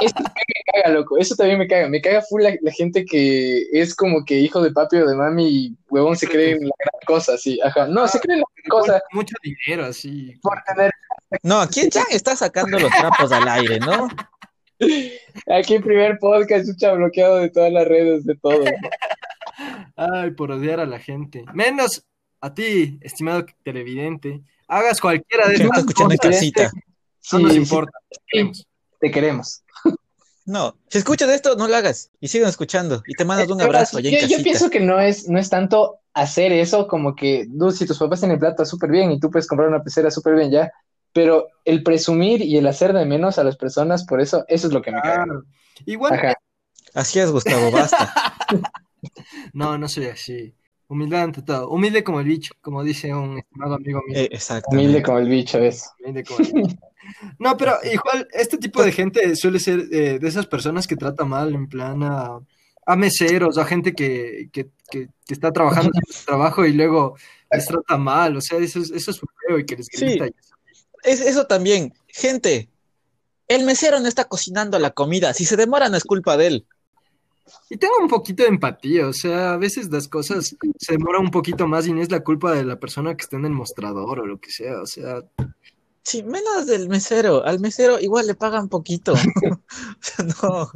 Eso 0.00 0.14
también 0.14 0.46
me 0.48 0.72
caga, 0.72 0.94
loco. 0.94 1.16
Eso 1.18 1.36
también 1.36 1.58
me 1.60 1.68
caga. 1.68 1.88
Me 1.88 2.00
caga 2.00 2.22
full 2.22 2.42
la, 2.42 2.56
la 2.60 2.72
gente 2.72 3.04
que 3.04 3.66
es 3.72 3.94
como 3.94 4.24
que 4.24 4.34
hijo 4.38 4.60
de 4.62 4.72
papi 4.72 4.96
o 4.96 5.06
de 5.06 5.14
mami 5.14 5.48
y 5.48 5.76
huevón 5.90 6.16
se 6.16 6.26
cree 6.26 6.52
en 6.52 6.64
la 6.64 6.74
gran 6.78 7.00
cosa, 7.06 7.38
sí. 7.38 7.60
Ajá. 7.62 7.86
No, 7.86 8.08
se 8.08 8.18
cree 8.18 8.34
en 8.34 8.40
la 8.40 8.46
gran 8.56 8.68
cosa 8.80 9.02
Mucho 9.12 9.34
dinero, 9.42 9.86
así. 9.86 10.34
por 10.42 10.60
tener. 10.66 10.90
No, 11.42 11.60
aquí 11.60 11.88
Jan 11.92 12.06
está 12.10 12.34
sacando 12.34 12.78
los 12.78 12.90
trapos 12.90 13.30
al 13.30 13.46
aire, 13.48 13.78
¿no? 13.78 14.08
Aquí 15.48 15.78
primer 15.78 16.18
podcast, 16.18 16.66
chucha, 16.66 16.92
bloqueado 16.92 17.36
de 17.36 17.50
todas 17.50 17.72
las 17.72 17.86
redes, 17.86 18.24
de 18.24 18.34
todo. 18.36 18.64
Ay, 19.96 20.32
por 20.32 20.50
odiar 20.50 20.80
a 20.80 20.86
la 20.86 20.98
gente. 20.98 21.44
Menos 21.54 22.04
a 22.40 22.52
ti, 22.52 22.98
estimado 23.00 23.46
televidente. 23.64 24.42
Hagas 24.68 25.00
cualquiera 25.00 25.48
de 25.48 25.54
esas 25.56 25.78
escuchando 25.78 26.16
cosas. 26.16 26.32
casita. 26.34 26.70
No 27.32 27.40
nos 27.40 27.52
Sí, 27.54 27.58
importa. 27.58 27.90
te 28.08 28.18
queremos. 28.30 28.66
Te 29.00 29.10
queremos. 29.10 29.62
No, 30.44 30.76
si 30.88 30.98
escuchas 30.98 31.28
esto, 31.30 31.56
no 31.56 31.66
lo 31.66 31.74
hagas. 31.74 32.12
Y 32.20 32.28
sigan 32.28 32.48
escuchando. 32.48 33.02
Y 33.04 33.14
te 33.14 33.24
mandas 33.24 33.48
un 33.48 33.60
abrazo 33.60 33.98
allá 33.98 34.10
en 34.10 34.28
yo, 34.28 34.40
pienso 34.44 34.70
que 34.70 34.78
no 34.78 35.00
es, 35.00 35.28
no 35.28 35.36
es 35.40 35.50
tanto 35.50 35.98
hacer 36.14 36.52
eso 36.52 36.86
como 36.86 37.16
que, 37.16 37.46
dude, 37.48 37.72
si 37.72 37.84
tus 37.84 37.98
papás 37.98 38.20
tienen 38.20 38.38
plata 38.38 38.64
súper 38.64 38.90
bien 38.92 39.10
y 39.10 39.18
tú 39.18 39.28
puedes 39.28 39.48
comprar 39.48 39.68
una 39.68 39.82
pecera 39.82 40.08
súper 40.12 40.36
bien 40.36 40.52
ya, 40.52 40.70
pero 41.12 41.48
el 41.64 41.82
presumir 41.82 42.42
y 42.42 42.56
el 42.58 42.68
hacer 42.68 42.92
de 42.92 43.04
menos 43.06 43.38
a 43.40 43.44
las 43.44 43.56
personas 43.56 44.04
por 44.04 44.20
eso, 44.20 44.44
eso 44.46 44.68
es 44.68 44.72
lo 44.72 44.80
que 44.80 44.92
me 44.92 45.00
caga. 45.00 45.24
Claro. 45.24 45.42
Igual, 45.84 46.12
Ajá. 46.14 46.34
Así 46.94 47.18
es, 47.18 47.32
Gustavo, 47.32 47.72
basta. 47.72 48.14
no, 49.52 49.76
no 49.78 49.88
soy 49.88 50.06
así. 50.06 50.54
Humildad 50.88 51.22
ante 51.22 51.42
todo. 51.42 51.68
Humilde 51.68 52.04
como 52.04 52.20
el 52.20 52.26
bicho, 52.26 52.54
como 52.60 52.84
dice 52.84 53.12
un 53.12 53.38
estimado 53.38 53.74
amigo 53.74 54.00
mío. 54.06 54.16
Eh, 54.16 54.20
Humilde 54.20 54.36
exactamente. 54.36 55.02
como 55.02 55.18
el 55.18 55.28
bicho 55.28 55.58
es. 55.58 55.90
Humilde 56.00 56.24
como 56.24 56.38
el 56.40 56.52
bicho. 56.52 56.76
No, 57.38 57.56
pero 57.56 57.76
igual, 57.84 58.26
este 58.32 58.58
tipo 58.58 58.82
de 58.82 58.92
gente 58.92 59.36
suele 59.36 59.60
ser 59.60 59.80
eh, 59.92 60.18
de 60.18 60.28
esas 60.28 60.46
personas 60.46 60.86
que 60.86 60.96
trata 60.96 61.24
mal, 61.24 61.54
en 61.54 61.68
plan 61.68 62.02
a, 62.02 62.40
a 62.84 62.96
meseros, 62.96 63.58
a 63.58 63.64
gente 63.64 63.94
que, 63.94 64.48
que, 64.52 64.68
que, 64.90 65.08
que 65.26 65.34
está 65.34 65.52
trabajando 65.52 65.90
en 65.94 66.12
su 66.12 66.24
trabajo 66.24 66.64
y 66.66 66.72
luego 66.72 67.16
les 67.52 67.66
trata 67.66 67.96
mal. 67.96 68.36
O 68.36 68.40
sea, 68.40 68.58
eso 68.58 68.80
es, 68.80 68.90
eso 68.90 69.10
es 69.12 69.20
feo 69.46 69.58
y 69.58 69.64
que 69.66 69.76
les 69.76 69.86
Sí. 69.90 70.04
grita. 70.04 70.26
y 70.26 70.30
eso. 70.30 70.54
Es, 71.04 71.20
eso 71.20 71.46
también. 71.46 71.92
Gente, 72.08 72.68
el 73.48 73.64
mesero 73.64 74.00
no 74.00 74.08
está 74.08 74.24
cocinando 74.24 74.78
la 74.80 74.90
comida. 74.90 75.32
Si 75.32 75.44
se 75.44 75.56
demora, 75.56 75.88
no 75.88 75.96
es 75.96 76.04
culpa 76.04 76.36
de 76.36 76.46
él. 76.48 76.66
Y 77.70 77.76
tengo 77.76 77.94
un 78.00 78.08
poquito 78.08 78.42
de 78.42 78.48
empatía, 78.48 79.06
o 79.06 79.12
sea, 79.12 79.52
a 79.52 79.56
veces 79.56 79.90
las 79.90 80.08
cosas 80.08 80.56
se 80.78 80.92
demoran 80.92 81.22
un 81.22 81.30
poquito 81.30 81.66
más 81.66 81.86
y 81.86 81.92
no 81.92 82.02
es 82.02 82.10
la 82.10 82.20
culpa 82.20 82.52
de 82.52 82.64
la 82.64 82.78
persona 82.78 83.16
que 83.16 83.22
está 83.22 83.36
en 83.36 83.44
el 83.44 83.52
mostrador 83.52 84.20
o 84.20 84.26
lo 84.26 84.40
que 84.40 84.50
sea, 84.50 84.80
o 84.80 84.86
sea, 84.86 85.22
Sí, 86.06 86.22
menos 86.22 86.68
del 86.68 86.88
mesero. 86.88 87.44
Al 87.44 87.58
mesero 87.58 87.98
igual 87.98 88.28
le 88.28 88.36
pagan 88.36 88.68
poquito. 88.68 89.12
o 89.42 89.98
sea, 89.98 90.24
no. 90.40 90.70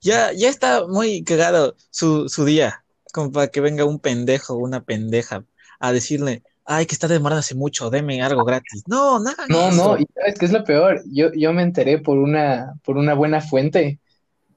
Ya, 0.00 0.32
ya 0.32 0.48
está 0.48 0.88
muy 0.88 1.22
cagado 1.22 1.76
su, 1.90 2.28
su 2.28 2.44
día. 2.44 2.84
Como 3.12 3.30
para 3.30 3.46
que 3.46 3.60
venga 3.60 3.84
un 3.84 4.00
pendejo 4.00 4.54
o 4.54 4.58
una 4.58 4.82
pendeja 4.82 5.44
a 5.78 5.92
decirle, 5.92 6.42
ay, 6.64 6.86
que 6.86 6.94
está 6.94 7.06
demorándose 7.06 7.54
mucho, 7.54 7.88
deme 7.88 8.20
algo 8.20 8.44
gratis. 8.44 8.82
No, 8.88 9.20
nada. 9.20 9.46
No, 9.48 9.70
no, 9.70 9.96
y 9.96 10.06
sabes 10.12 10.38
qué 10.40 10.46
es 10.46 10.52
lo 10.52 10.64
peor, 10.64 11.02
yo, 11.06 11.32
yo 11.34 11.52
me 11.52 11.62
enteré 11.62 11.98
por 11.98 12.18
una, 12.18 12.74
por 12.84 12.96
una 12.96 13.14
buena 13.14 13.40
fuente 13.40 14.00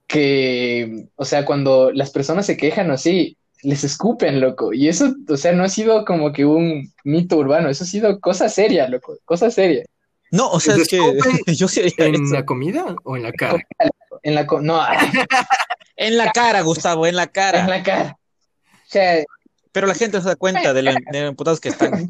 que, 0.07 1.07
o 1.15 1.25
sea, 1.25 1.45
cuando 1.45 1.91
las 1.91 2.11
personas 2.11 2.45
se 2.45 2.57
quejan 2.57 2.89
o 2.89 2.93
así, 2.93 3.37
les 3.63 3.83
escupen, 3.83 4.39
loco, 4.39 4.71
y 4.73 4.87
eso, 4.87 5.13
o 5.29 5.35
sea, 5.37 5.51
no 5.51 5.63
ha 5.63 5.69
sido 5.69 6.05
como 6.05 6.31
que 6.31 6.45
un 6.45 6.93
mito 7.03 7.37
urbano, 7.37 7.69
eso 7.69 7.83
ha 7.83 7.87
sido 7.87 8.19
cosa 8.19 8.49
seria, 8.49 8.87
loco, 8.87 9.17
cosa 9.25 9.49
seria. 9.51 9.83
No, 10.31 10.49
o 10.51 10.59
sea, 10.59 10.75
¿Les 10.77 10.91
es 10.91 10.99
que 11.45 11.55
yo 11.55 11.67
sí 11.67 11.81
¿en 11.97 12.15
eso. 12.15 12.33
la 12.33 12.45
comida 12.45 12.95
o 13.03 13.15
en 13.17 13.23
la 13.23 13.31
cara? 13.31 13.57
En 14.23 14.35
la, 14.35 14.45
co- 14.45 14.61
no, 14.61 14.79
En 15.95 16.17
la 16.17 16.31
cara, 16.31 16.61
Gustavo, 16.61 17.07
en 17.07 17.15
la 17.15 17.27
cara. 17.27 17.61
en 17.61 17.69
la 17.69 17.81
cara. 17.83 18.17
O 18.71 18.89
sea, 18.89 19.23
Pero 19.71 19.87
la 19.87 19.95
gente 19.95 20.17
no 20.17 20.23
se 20.23 20.29
da 20.29 20.35
cuenta 20.35 20.73
de 20.73 20.83
lo, 20.83 20.91
de 21.11 21.21
lo 21.21 21.27
emputados 21.27 21.59
que 21.59 21.69
están. 21.69 22.07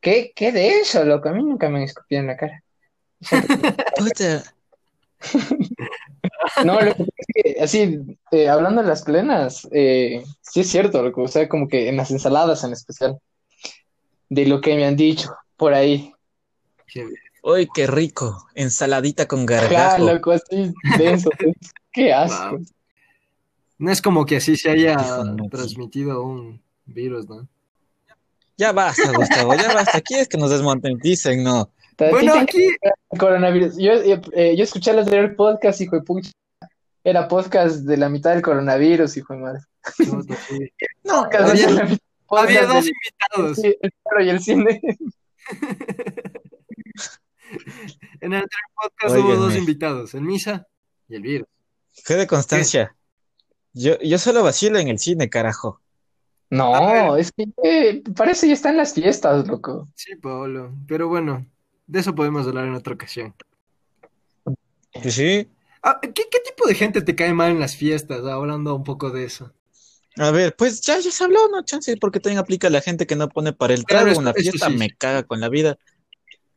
¿qué, 0.00 0.32
qué 0.36 0.52
de 0.52 0.80
eso, 0.80 1.04
loco? 1.04 1.28
A 1.28 1.32
mí 1.32 1.42
nunca 1.42 1.68
me 1.70 1.78
han 1.78 1.84
escupido 1.84 2.20
en 2.20 2.26
la 2.26 2.36
cara. 2.36 2.62
Puta. 3.96 4.42
No, 6.64 6.80
lo 6.80 6.94
que 6.94 7.04
pasa 7.04 7.10
es 7.16 7.26
que, 7.34 7.62
así, 7.62 8.00
eh, 8.30 8.48
hablando 8.48 8.82
de 8.82 8.88
las 8.88 9.02
plenas, 9.02 9.68
eh, 9.72 10.24
sí 10.40 10.60
es 10.60 10.68
cierto, 10.68 11.02
loco, 11.02 11.22
o 11.22 11.28
sea, 11.28 11.48
como 11.48 11.68
que 11.68 11.88
en 11.88 11.96
las 11.96 12.10
ensaladas 12.10 12.64
en 12.64 12.72
especial, 12.72 13.18
de 14.28 14.46
lo 14.46 14.60
que 14.60 14.74
me 14.74 14.86
han 14.86 14.96
dicho 14.96 15.30
por 15.56 15.74
ahí. 15.74 16.12
Uy, 17.42 17.68
qué 17.74 17.86
rico. 17.86 18.46
Ensaladita 18.54 19.26
con 19.26 19.46
gargajo. 19.46 20.04
loco, 20.04 20.32
así, 20.32 20.72
denso. 20.98 21.30
denso. 21.38 21.58
Qué 21.92 22.12
asco. 22.12 22.50
Wow. 22.50 22.66
No 23.78 23.90
es 23.90 24.02
como 24.02 24.26
que 24.26 24.36
así 24.36 24.56
se 24.56 24.70
haya 24.70 24.96
transmitido 25.50 26.22
un 26.22 26.60
virus, 26.84 27.28
¿no? 27.28 27.48
Ya 28.56 28.72
basta, 28.72 29.12
Gustavo, 29.12 29.54
ya 29.54 29.72
basta. 29.72 30.00
¿Quieres 30.00 30.28
que 30.28 30.36
nos 30.36 30.50
desmoneticen? 30.50 31.42
No. 31.42 31.70
Bueno, 31.98 32.34
aquí, 32.34 32.68
coronavirus. 33.18 33.76
Yo, 33.76 33.92
eh, 33.92 34.20
eh, 34.32 34.56
yo 34.56 34.64
escuché 34.64 34.92
el 34.92 35.00
anterior 35.00 35.34
podcast, 35.36 35.80
hijo 35.80 35.96
de 35.96 36.02
pucha. 36.02 36.30
Era 37.04 37.26
podcast 37.28 37.78
de 37.78 37.96
la 37.96 38.08
mitad 38.08 38.32
del 38.32 38.42
coronavirus, 38.42 39.16
hijo 39.16 39.34
de 39.34 39.40
madre. 39.40 39.60
No, 41.04 41.22
Podcast 41.24 41.50
había- 41.50 41.66
de 41.66 41.72
la 41.72 41.84
mitad- 41.84 41.98
había 42.30 42.66
dos 42.66 42.84
del- 42.84 42.92
invitados. 42.94 43.56
sí, 43.56 43.76
el 43.80 43.92
perro 44.04 44.22
y 44.24 44.28
el 44.30 44.40
cine. 44.40 44.80
En 48.20 48.32
el 48.34 48.42
anterior 48.42 48.70
podcast 48.74 49.16
hubo 49.16 49.34
dos 49.36 49.56
invitados, 49.56 50.12
el 50.14 50.20
Misa 50.22 50.66
y 51.08 51.14
el 51.16 51.22
virus. 51.22 51.48
Fe 52.04 52.16
de 52.16 52.26
constancia. 52.26 52.94
Yo, 53.72 53.98
yo 54.00 54.18
solo 54.18 54.42
vacilo 54.42 54.78
en 54.78 54.88
el 54.88 54.98
cine, 54.98 55.30
carajo. 55.30 55.80
No, 56.50 57.16
es 57.16 57.32
que 57.32 57.46
eh, 57.62 58.02
parece 58.14 58.46
ya 58.48 58.52
está 58.54 58.68
en 58.70 58.76
las 58.76 58.92
fiestas, 58.92 59.46
loco. 59.48 59.88
Sí, 59.94 60.14
Pablo. 60.16 60.74
Pero 60.86 61.08
bueno, 61.08 61.46
de 61.88 62.00
eso 62.00 62.14
podemos 62.14 62.46
hablar 62.46 62.66
en 62.66 62.74
otra 62.74 62.94
ocasión. 62.94 63.34
Sí. 65.08 65.48
Ah, 65.82 65.98
¿qué, 66.00 66.12
qué 66.12 66.38
tipo 66.44 66.66
de 66.66 66.74
gente 66.74 67.02
te 67.02 67.14
cae 67.16 67.34
mal 67.34 67.50
en 67.50 67.60
las 67.60 67.76
fiestas? 67.76 68.20
Ah, 68.24 68.34
Hablando 68.34 68.74
un 68.74 68.84
poco 68.84 69.10
de 69.10 69.24
eso. 69.24 69.52
A 70.16 70.30
ver, 70.30 70.54
pues 70.56 70.80
ya, 70.80 70.98
ya 70.98 71.10
se 71.10 71.24
habló, 71.24 71.48
¿no? 71.48 71.62
Chance, 71.62 71.96
porque 71.96 72.20
también 72.20 72.38
aplica 72.40 72.68
la 72.70 72.80
gente 72.80 73.06
que 73.06 73.16
no 73.16 73.28
pone 73.28 73.52
para 73.52 73.74
el 73.74 73.84
Claro, 73.84 74.04
trago 74.06 74.10
esto- 74.12 74.20
una 74.20 74.34
fiesta, 74.34 74.68
sí. 74.68 74.76
me 74.76 74.90
caga 74.90 75.22
con 75.22 75.40
la 75.40 75.48
vida. 75.48 75.78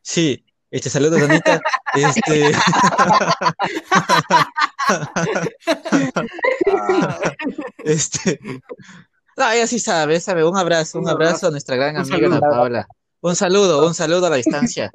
Sí, 0.02 0.44
este 0.72 0.90
saludos, 0.90 1.22
Anita. 1.22 1.62
Este, 1.94 2.52
este. 7.84 8.40
No, 9.38 9.52
ella 9.52 9.68
sí 9.68 9.80
sabe, 9.80 10.20
sabe. 10.20 10.44
Un 10.46 10.58
abrazo, 10.58 11.00
un 11.00 11.06
Un 11.06 11.12
abrazo 11.12 11.30
abrazo. 11.30 11.48
a 11.48 11.52
nuestra 11.52 11.76
gran 11.76 11.98
amiga 11.98 12.28
Ana. 12.28 12.40
Paula. 12.40 12.88
Un 13.22 13.36
saludo, 13.36 13.86
un 13.86 13.94
saludo 13.94 14.28
a 14.28 14.30
la 14.30 14.36
distancia. 14.38 14.92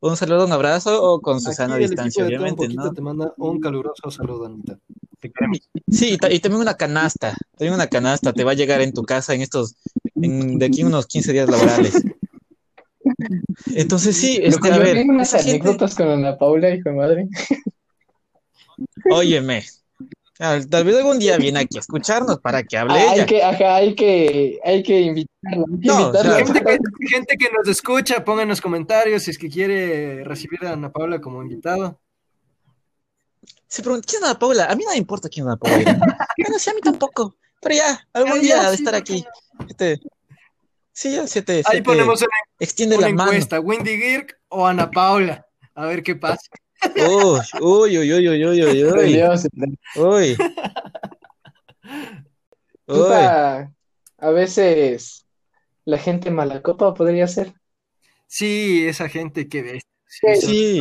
Un 0.00 0.16
saludo, 0.16 0.44
un 0.46 0.52
abrazo 0.52 1.02
o 1.02 1.20
con 1.20 1.40
Susana 1.40 1.74
a 1.74 1.78
distancia, 1.78 2.24
obviamente, 2.24 2.68
¿no? 2.68 2.92
te 2.92 3.00
manda 3.00 3.32
un 3.36 3.60
caluroso 3.60 4.10
saludo, 4.10 4.46
Anita. 4.46 4.78
Te 5.18 5.30
queremos. 5.32 5.58
Sí, 5.90 6.12
y 6.12 6.18
ta- 6.18 6.30
y 6.32 6.38
también 6.38 6.60
una 6.62 6.74
canasta, 6.74 7.36
también 7.56 7.74
una 7.74 7.88
canasta 7.88 8.32
te 8.32 8.44
va 8.44 8.52
a 8.52 8.54
llegar 8.54 8.80
en 8.80 8.92
tu 8.92 9.02
casa 9.02 9.34
en 9.34 9.42
estos, 9.42 9.74
en, 10.14 10.58
de 10.58 10.66
aquí 10.66 10.84
unos 10.84 11.06
15 11.06 11.32
días 11.32 11.48
laborales. 11.50 12.00
Entonces 13.74 14.16
sí, 14.16 14.38
este, 14.40 14.70
a 14.70 14.78
ver, 14.78 14.94
tengo 14.98 15.14
unas 15.14 15.32
gente, 15.32 15.50
anécdotas 15.50 15.94
con 15.96 16.08
Ana 16.08 16.38
Paula, 16.38 16.70
hijo 16.72 16.90
de 16.90 16.94
madre. 16.94 17.28
óyeme, 19.10 19.64
tal 20.38 20.84
vez 20.84 20.96
algún 20.96 21.18
día 21.18 21.36
viene 21.36 21.60
aquí 21.60 21.76
a 21.78 21.80
escucharnos 21.80 22.38
para 22.40 22.62
que 22.62 22.78
hable 22.78 22.94
Ah, 22.94 23.10
hay 23.10 23.16
ella. 23.16 23.26
que, 23.26 23.42
ajá, 23.42 23.74
hay 23.76 23.94
que, 23.94 24.60
hay 24.64 24.82
que 24.82 25.00
invitarla, 25.00 25.50
hay 25.50 25.80
que 25.80 25.86
No, 25.88 26.00
invitarla. 26.00 26.32
o 26.32 26.36
sea, 26.36 26.46
Gente 26.46 26.62
que, 26.64 27.08
gente 27.08 27.36
que 27.36 27.50
nos 27.56 27.68
escucha, 27.68 28.24
ponga 28.24 28.42
en 28.42 28.48
los 28.48 28.60
comentarios 28.60 29.24
si 29.24 29.32
es 29.32 29.38
que 29.38 29.48
quiere 29.48 30.22
recibir 30.24 30.64
a 30.64 30.72
Ana 30.74 30.90
Paula 30.92 31.20
como 31.20 31.42
invitado. 31.42 32.00
Se 33.66 33.82
pregunta, 33.82 34.06
¿quién 34.08 34.22
es 34.22 34.28
Ana 34.30 34.38
Paula? 34.38 34.64
A 34.66 34.74
mí 34.76 34.84
no 34.84 34.92
me 34.92 34.96
importa 34.96 35.28
quién 35.28 35.44
es 35.46 35.48
Ana 35.48 35.56
Paula. 35.58 35.98
Bueno, 36.38 36.58
sí, 36.58 36.70
a 36.70 36.74
mí 36.74 36.80
tampoco, 36.82 37.36
pero 37.60 37.74
ya, 37.74 38.06
algún 38.12 38.40
día 38.40 38.62
de 38.70 38.76
sí, 38.76 38.82
estar 38.82 38.94
¿por 38.94 39.00
aquí. 39.00 39.24
Este, 39.68 40.00
sí, 40.92 41.12
ya 41.12 41.26
se 41.26 41.42
te, 41.42 41.62
se 41.64 41.70
Ahí 41.70 41.78
te 41.78 41.82
ponemos 41.82 42.20
una, 42.20 42.28
extiende 42.60 42.96
una 42.96 43.08
la 43.08 43.14
mano. 43.14 43.32
encuesta, 43.32 43.58
Wendy 43.60 43.96
Girk 43.96 44.38
o 44.48 44.66
Ana 44.66 44.90
Paula. 44.90 45.44
A 45.74 45.86
ver 45.86 46.02
qué 46.02 46.14
pasa. 46.16 46.40
Uy, 46.96 47.40
uy, 47.60 47.98
uy, 47.98 48.12
uy, 48.12 48.28
uy, 48.28 48.46
uy, 48.46 48.84
uy, 48.84 49.22
uy, 49.96 50.36
puta, 52.86 53.72
a 54.18 54.30
veces 54.30 55.26
la 55.84 55.98
gente 55.98 56.30
mala 56.30 56.62
copa 56.62 56.94
podría 56.94 57.26
ser. 57.26 57.54
Sí, 58.26 58.86
esa 58.86 59.08
gente 59.08 59.48
que 59.48 59.62
ves. 59.62 59.82
Sí. 60.06 60.80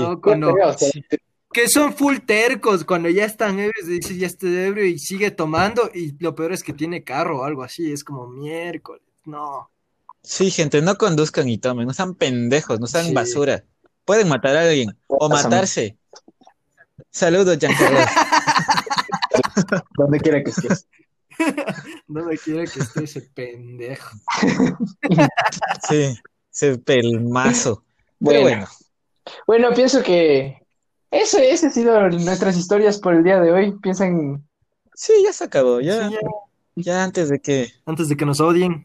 que 1.51 1.67
son 1.67 1.93
full 1.93 2.17
tercos, 2.25 2.83
cuando 2.83 3.09
ya 3.09 3.25
están 3.25 3.59
ebrios, 3.59 3.87
dices 3.87 4.17
ya 4.17 4.27
estoy 4.27 4.55
ebrio 4.55 4.85
y 4.85 4.99
sigue 4.99 5.31
tomando, 5.31 5.89
y 5.93 6.15
lo 6.23 6.35
peor 6.35 6.53
es 6.53 6.63
que 6.63 6.73
tiene 6.73 7.03
carro 7.03 7.41
o 7.41 7.43
algo 7.43 7.63
así, 7.63 7.91
es 7.91 8.03
como 8.03 8.27
miércoles. 8.27 9.01
No. 9.25 9.69
Sí, 10.21 10.51
gente, 10.51 10.81
no 10.81 10.97
conduzcan 10.97 11.47
y 11.49 11.57
tomen, 11.57 11.87
no 11.87 11.93
sean 11.93 12.15
pendejos, 12.15 12.79
no 12.79 12.87
sean 12.87 13.07
Sí. 13.07 13.13
basura. 13.13 13.63
Pueden 14.07 14.29
matar 14.29 14.55
a 14.55 14.61
alguien 14.61 14.97
o 15.07 15.27
matarse. 15.27 15.97
Saludos, 17.11 17.57
Giancarlo. 17.59 17.99
donde 19.97 20.19
quiera 20.21 20.41
que 20.41 20.49
estés. 20.51 20.87
No 22.07 22.23
me 22.25 22.35
quiere 22.37 22.65
que 22.65 22.79
esté 22.79 23.03
ese 23.03 23.21
pendejo. 23.21 24.17
Sí, 25.87 26.17
ese 26.51 26.79
pelmazo. 26.79 27.83
Pero 28.19 28.41
Bueno, 28.41 28.41
bueno, 28.41 28.67
bueno, 29.45 29.69
pienso 29.75 30.01
que 30.01 30.57
eso, 31.11 31.37
ese 31.37 31.67
ha 31.67 31.69
sido 31.69 32.09
nuestras 32.09 32.57
historias 32.57 32.97
por 32.97 33.13
el 33.13 33.23
día 33.23 33.39
de 33.39 33.51
hoy. 33.51 33.77
Piensan, 33.83 34.47
sí, 34.95 35.13
ya 35.23 35.31
se 35.33 35.43
acabó, 35.43 35.79
ya, 35.79 36.07
Sí, 36.09 36.15
ya. 36.15 36.19
ya 36.93 37.03
antes 37.03 37.29
de 37.29 37.39
que, 37.39 37.71
Antes 37.85 38.09
de 38.09 38.17
que 38.17 38.25
nos 38.25 38.39
odien. 38.39 38.83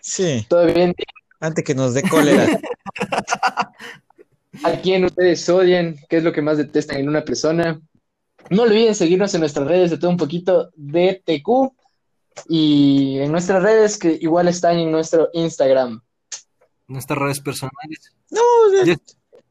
sí, 0.00 0.46
todo 0.48 0.66
bien, 0.66 0.94
antes 1.40 1.64
que 1.64 1.74
nos 1.74 1.94
dé 1.94 2.02
cólera. 2.08 2.46
a 4.64 4.72
quién 4.82 5.04
ustedes 5.04 5.48
odian, 5.48 5.96
qué 6.08 6.18
es 6.18 6.24
lo 6.24 6.32
que 6.32 6.42
más 6.42 6.58
detestan 6.58 6.98
en 6.98 7.08
una 7.08 7.24
persona. 7.24 7.80
No 8.50 8.62
olviden 8.62 8.94
seguirnos 8.94 9.34
en 9.34 9.40
nuestras 9.40 9.66
redes 9.66 9.90
de 9.90 9.98
todo 9.98 10.10
un 10.10 10.16
poquito 10.16 10.70
de 10.74 11.22
TQ 11.24 11.48
y 12.48 13.18
en 13.18 13.32
nuestras 13.32 13.62
redes 13.62 13.98
que 13.98 14.16
igual 14.20 14.48
están 14.48 14.78
en 14.78 14.90
nuestro 14.90 15.28
Instagram. 15.32 16.00
Nuestras 16.86 17.18
redes 17.18 17.40
personales. 17.40 18.14
No, 18.30 18.40
Ya- 18.84 18.96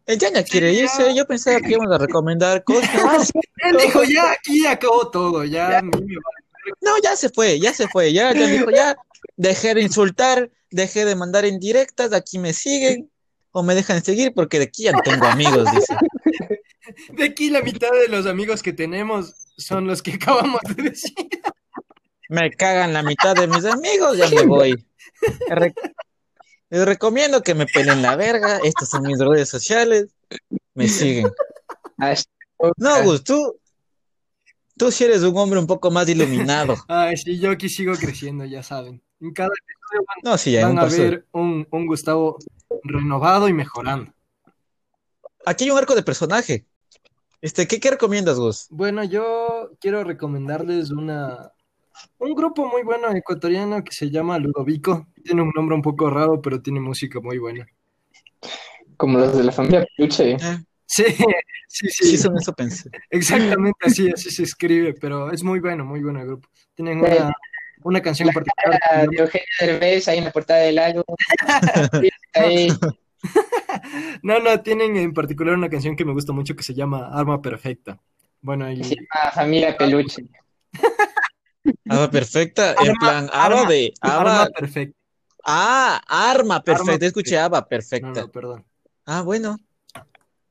el 0.08 0.17
Yaña 0.17 0.41
quiere 0.43 0.73
ya. 0.73 0.84
irse, 0.84 1.13
yo 1.13 1.26
pensaba 1.28 1.60
que 1.60 1.71
íbamos 1.71 1.93
a 1.93 1.97
recomendar 1.97 2.63
cosas. 2.63 3.30
Él 3.58 3.78
dijo, 3.78 4.04
ya, 4.06 4.32
aquí 4.32 4.65
acabó 4.65 5.12
todo, 5.12 5.43
ya. 5.43 5.80
a 5.80 5.82
mí 5.82 5.91
me 5.91 6.00
vale. 6.00 6.76
No, 6.82 6.91
ya 7.04 7.15
se 7.17 7.30
fue, 7.30 7.60
ya 7.60 7.73
se 7.73 7.88
fue, 7.89 8.13
ya, 8.13 8.34
ya 8.34 8.47
dijo, 8.47 8.69
ya 8.71 8.95
dejé 9.36 9.73
de 9.73 9.82
insultar, 9.82 10.50
dejé 10.71 11.04
de 11.06 11.15
mandar 11.15 11.45
indirectas, 11.45 12.13
aquí 12.13 12.39
me 12.39 12.54
siguen 12.54 13.10
o 13.58 13.63
me 13.63 13.74
dejan 13.74 14.04
seguir 14.04 14.34
porque 14.36 14.60
de 14.60 14.65
aquí 14.65 14.84
ya 14.84 14.91
no 14.91 15.02
tengo 15.02 15.26
amigos, 15.26 15.65
dice. 15.74 15.96
De 17.17 17.26
aquí 17.26 17.50
la 17.50 17.62
mitad 17.62 17.89
de 17.91 18.08
los 18.08 18.26
amigos 18.28 18.63
que 18.63 18.72
tenemos 18.72 19.34
son 19.58 19.88
los 19.88 20.02
que 20.02 20.13
acabamos 20.13 20.62
de 20.74 20.84
decir. 20.84 21.13
Me 22.30 22.50
cagan 22.52 22.93
la 22.93 23.04
mitad 23.04 23.36
de 23.36 23.46
mis 23.48 23.65
amigos, 23.65 24.15
ya 24.17 24.30
me 24.30 24.43
voy. 24.46 24.88
Re- 25.50 25.74
Les 26.70 26.86
recomiendo 26.86 27.41
que 27.43 27.56
me 27.56 27.65
peleen 27.65 28.02
la 28.02 28.15
verga, 28.15 28.60
estas 28.63 28.89
son 28.89 29.02
mis 29.04 29.20
redes 29.20 29.50
sociales, 29.50 30.08
me 30.76 30.88
siguen. 30.88 31.28
No, 32.78 33.04
Gus, 33.04 33.24
tú, 33.26 33.60
tú 34.78 34.89
sí 34.89 35.04
eres 35.04 35.24
un 35.24 35.36
hombre 35.38 35.60
un 35.60 35.67
poco 35.67 35.91
más 35.91 36.08
iluminado. 36.08 36.76
Ay, 36.88 37.17
sí, 37.17 37.38
yo 37.38 37.52
aquí 37.52 37.67
sigo 37.67 37.96
creciendo, 37.96 38.46
ya 38.46 38.63
saben. 38.63 39.02
En 39.20 39.34
cada 39.34 39.50
episodio 39.50 40.06
van, 40.08 40.32
No, 40.32 40.38
sí, 40.38 40.52
ya, 40.54 40.62
van 40.63 40.72
un 40.74 40.80
a 40.80 40.86
ver 40.86 41.26
un, 41.34 41.67
un 41.70 41.86
Gustavo 41.88 42.38
renovado 42.83 43.47
y 43.47 43.53
mejorando. 43.53 44.11
Aquí 45.45 45.65
hay 45.65 45.71
un 45.71 45.77
arco 45.77 45.95
de 45.95 46.03
personaje. 46.03 46.65
Este, 47.41 47.67
¿qué, 47.67 47.79
qué 47.79 47.91
recomiendas, 47.91 48.37
Gus? 48.37 48.67
Bueno, 48.69 49.03
yo 49.03 49.71
quiero 49.79 50.03
recomendarles 50.03 50.91
una, 50.91 51.51
un 52.17 52.33
grupo 52.33 52.67
muy 52.67 52.83
bueno 52.83 53.11
ecuatoriano 53.11 53.83
que 53.83 53.91
se 53.91 54.09
llama 54.09 54.39
Ludovico. 54.39 55.07
Tiene 55.23 55.41
un 55.43 55.51
nombre 55.55 55.75
un 55.75 55.81
poco 55.81 56.09
raro, 56.09 56.41
pero 56.41 56.61
tiene 56.61 56.79
música 56.79 57.19
muy 57.19 57.37
buena. 57.37 57.67
Como 58.97 59.19
los 59.19 59.37
de 59.37 59.43
la 59.43 59.51
familia 59.51 59.85
Peluche. 59.95 60.37
Ah, 60.41 60.61
Sí, 60.89 61.03
sí, 61.67 61.89
sí, 61.89 62.05
sí, 62.11 62.17
son 62.17 62.37
eso 62.37 62.53
pensé. 62.53 62.89
exactamente 63.09 63.77
así, 63.81 64.09
así 64.09 64.31
se 64.31 64.43
escribe, 64.43 64.93
pero 64.93 65.31
es 65.31 65.43
muy 65.43 65.59
bueno, 65.59 65.83
muy 65.83 66.01
bueno 66.01 66.21
el 66.21 66.27
grupo. 66.27 66.47
Tienen 66.75 66.99
una, 66.99 67.33
una 67.88 68.02
canción 68.02 68.28
en 68.30 68.34
particular. 68.34 68.80
llama- 68.91 69.08
de 69.12 69.17
Eugenio 69.17 69.45
Derbez 69.60 70.08
ahí 70.08 70.17
en 70.19 70.23
la 70.26 70.32
portada 70.32 70.60
del 70.62 70.78
álbum. 70.80 71.04
Ahí. 72.34 72.67
No, 74.21 74.39
no, 74.39 74.62
tienen 74.62 74.95
en 74.97 75.13
particular 75.13 75.56
una 75.56 75.69
canción 75.69 75.95
que 75.95 76.06
me 76.06 76.13
gusta 76.13 76.34
mucho 76.34 76.56
que 76.56 76.63
se 76.63 76.73
llama 76.73 77.10
Arma 77.12 77.41
Perfecta. 77.41 78.00
Bueno, 78.41 78.69
y 78.71 78.84
Se 78.84 78.95
llama 78.95 79.32
Familia 79.34 79.76
Peluche. 79.78 80.23
Ava 81.89 82.10
perfecta, 82.10 82.71
en 82.73 82.91
Arma- 82.91 83.00
plan, 83.00 83.30
arma- 83.34 83.67
de, 83.69 83.93
Arma 84.02 84.47
Perfecta. 84.58 84.97
ah, 85.43 86.02
arma 86.08 86.63
perfecta, 86.63 86.93
Arma 86.93 87.06
escuché 87.06 87.38
Ava 87.38 87.67
perfecta. 87.67 88.21
no, 88.21 88.32
perdón. 88.32 88.65
Ah, 89.06 89.21
bueno, 89.21 89.58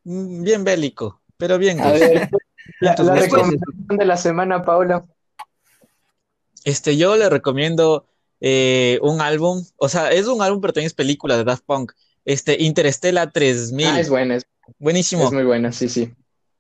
Mm, 0.08 0.44
bien 0.44 0.62
bélico, 0.62 1.20
pero 1.36 1.58
bien, 1.58 1.80
A 1.80 1.90
ver, 1.90 2.28
la, 2.80 2.94
la 2.98 3.14
recomendación 3.16 3.86
de 3.98 4.04
la 4.04 4.16
semana, 4.16 4.64
Paula. 4.64 5.04
Este, 6.66 6.96
yo 6.96 7.16
le 7.16 7.30
recomiendo 7.30 8.06
eh, 8.40 8.98
un 9.00 9.20
álbum, 9.20 9.64
o 9.76 9.88
sea, 9.88 10.10
es 10.10 10.26
un 10.26 10.42
álbum, 10.42 10.60
pero 10.60 10.72
también 10.72 10.88
es 10.88 10.94
película 10.94 11.36
de 11.36 11.44
Daft 11.44 11.62
Punk. 11.64 11.92
Este, 12.24 12.60
Interestela 12.60 13.30
3000, 13.30 13.86
Ah, 13.86 14.00
es 14.00 14.08
buena, 14.10 14.34
es, 14.34 14.44
buenísimo, 14.78 15.24
es 15.26 15.32
muy 15.32 15.44
buena, 15.44 15.70
sí, 15.70 15.88
sí. 15.88 16.12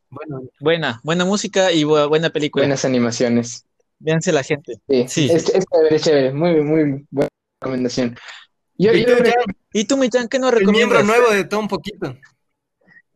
Bueno, 0.08 0.42
buena, 0.60 1.00
buena 1.02 1.24
música 1.24 1.72
y 1.72 1.82
bu- 1.82 2.08
buena 2.08 2.30
película. 2.30 2.62
Buenas 2.64 2.84
animaciones. 2.84 3.66
Véanse 3.98 4.30
la 4.30 4.44
gente. 4.44 4.74
Sí, 4.88 5.04
Sí. 5.08 5.28
Es, 5.30 5.48
es 5.48 5.64
chévere, 5.66 5.96
es 5.96 6.02
chévere. 6.02 6.32
Muy, 6.32 6.60
muy 6.62 7.04
buena 7.10 7.28
recomendación. 7.60 8.16
Yo, 8.78 8.92
Y 8.92 9.00
yo 9.04 9.16
tú, 9.16 9.22
le, 9.24 9.34
¿Y 9.72 9.84
tú, 9.86 9.96
Michan, 9.96 10.28
qué 10.28 10.38
nos 10.38 10.52
el 10.52 10.66
miembro 10.68 10.98
recomiendas? 11.00 11.04
nuevo 11.04 11.32
de 11.34 11.44
todo 11.44 11.58
un 11.60 11.68
poquito. 11.68 12.16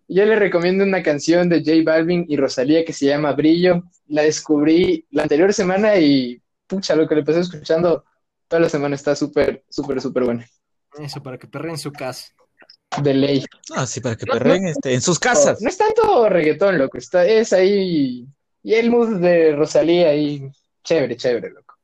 yo 0.09 0.25
le 0.25 0.35
recomiendo 0.37 0.83
una 0.83 1.03
canción 1.05 1.49
de 1.49 1.61
J 1.61 1.83
Balvin 1.85 2.25
y 2.29 2.37
Rosalía 2.37 2.85
que 2.85 2.93
se 2.93 3.07
llama 3.07 3.33
Brillo. 3.33 3.85
La 4.09 4.23
descubrí 4.23 5.07
la 5.13 5.23
anterior 5.23 5.53
semana 5.55 5.97
y 5.99 6.43
pucha, 6.71 6.95
lo 6.97 7.07
que 7.09 7.17
le 7.17 7.25
pasé 7.25 7.41
escuchando 7.41 8.05
toda 8.49 8.61
la 8.61 8.69
semana 8.69 8.95
está 8.95 9.15
súper, 9.17 9.65
súper, 9.69 10.01
súper 10.01 10.25
buena. 10.25 10.47
Eso, 10.99 11.23
para 11.23 11.37
que 11.39 11.47
perren 11.49 11.73
en 11.73 11.79
su 11.79 11.93
casa. 11.93 12.29
De 13.03 13.15
ley. 13.15 13.45
Ah, 13.77 13.87
sí, 13.87 14.01
para 14.01 14.17
que 14.17 14.27
No, 14.27 14.33
perren 14.33 14.67
este, 14.69 14.95
en 14.95 15.01
sus 15.01 15.19
casas. 15.19 15.61
No 15.61 15.69
es 15.69 15.77
tanto 15.79 16.29
reggaetón, 16.29 16.79
loco. 16.79 16.99
Está, 16.99 17.25
es 17.27 17.53
ahí. 17.53 18.27
Y 18.63 18.75
el 18.75 18.91
mood 18.91 19.21
de 19.21 19.55
Rosalía 19.55 20.09
ahí. 20.09 20.51
Chévere, 20.83 21.17
chévere, 21.17 21.51
loco. 21.51 21.75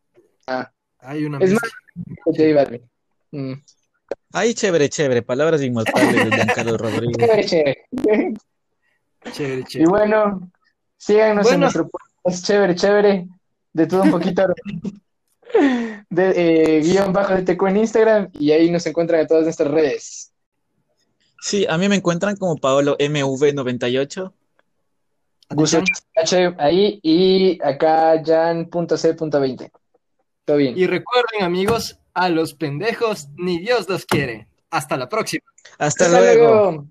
Ah, 0.48 0.70
Hay 1.00 1.24
una 1.24 1.38
Es. 1.38 1.52
J 2.24 2.42
Balvin. 2.54 2.90
Mm. 3.30 3.52
Ay, 4.32 4.54
chévere, 4.54 4.88
chévere. 4.88 5.22
Palabras 5.22 5.62
inmortales 5.62 6.12
de 6.28 6.36
Giancarlo 6.36 6.76
Rodríguez. 6.76 7.16
Chévere, 7.18 7.46
chévere. 7.46 8.34
Chévere, 9.32 9.60
Y 9.60 9.64
chévere. 9.64 9.88
bueno, 9.90 10.50
síganos 10.96 11.46
en 11.46 11.50
Bueno. 11.50 11.58
nuestro 11.60 11.88
podcast 11.88 12.44
chévere, 12.44 12.74
chévere, 12.74 13.26
de 13.76 13.86
todo 13.86 14.02
un 14.04 14.10
poquito, 14.10 14.42
de 16.08 16.32
eh, 16.34 16.80
guion 16.80 17.12
bajo 17.12 17.34
de 17.34 17.42
TQ 17.42 17.62
en 17.68 17.76
Instagram, 17.76 18.30
y 18.32 18.50
ahí 18.52 18.70
nos 18.70 18.86
encuentran 18.86 19.20
en 19.20 19.26
todas 19.26 19.44
nuestras 19.44 19.70
redes. 19.70 20.32
Sí, 21.42 21.66
a 21.68 21.76
mí 21.76 21.88
me 21.88 21.96
encuentran 21.96 22.36
como 22.36 22.56
Paolo 22.56 22.96
MV98. 22.96 24.32
Gusto 25.50 25.82
H 26.16 26.54
ahí, 26.58 26.98
y 27.02 27.62
acá 27.62 28.20
jan.c.20. 28.24 29.70
Todo 30.46 30.56
bien. 30.56 30.76
Y 30.76 30.86
recuerden, 30.86 31.42
amigos, 31.42 31.98
a 32.14 32.30
los 32.30 32.54
pendejos 32.54 33.28
ni 33.36 33.58
Dios 33.58 33.88
los 33.88 34.06
quiere. 34.06 34.48
Hasta 34.70 34.96
la 34.96 35.08
próxima. 35.08 35.44
Hasta, 35.78 36.06
Hasta 36.06 36.20
luego. 36.20 36.48
luego. 36.48 36.86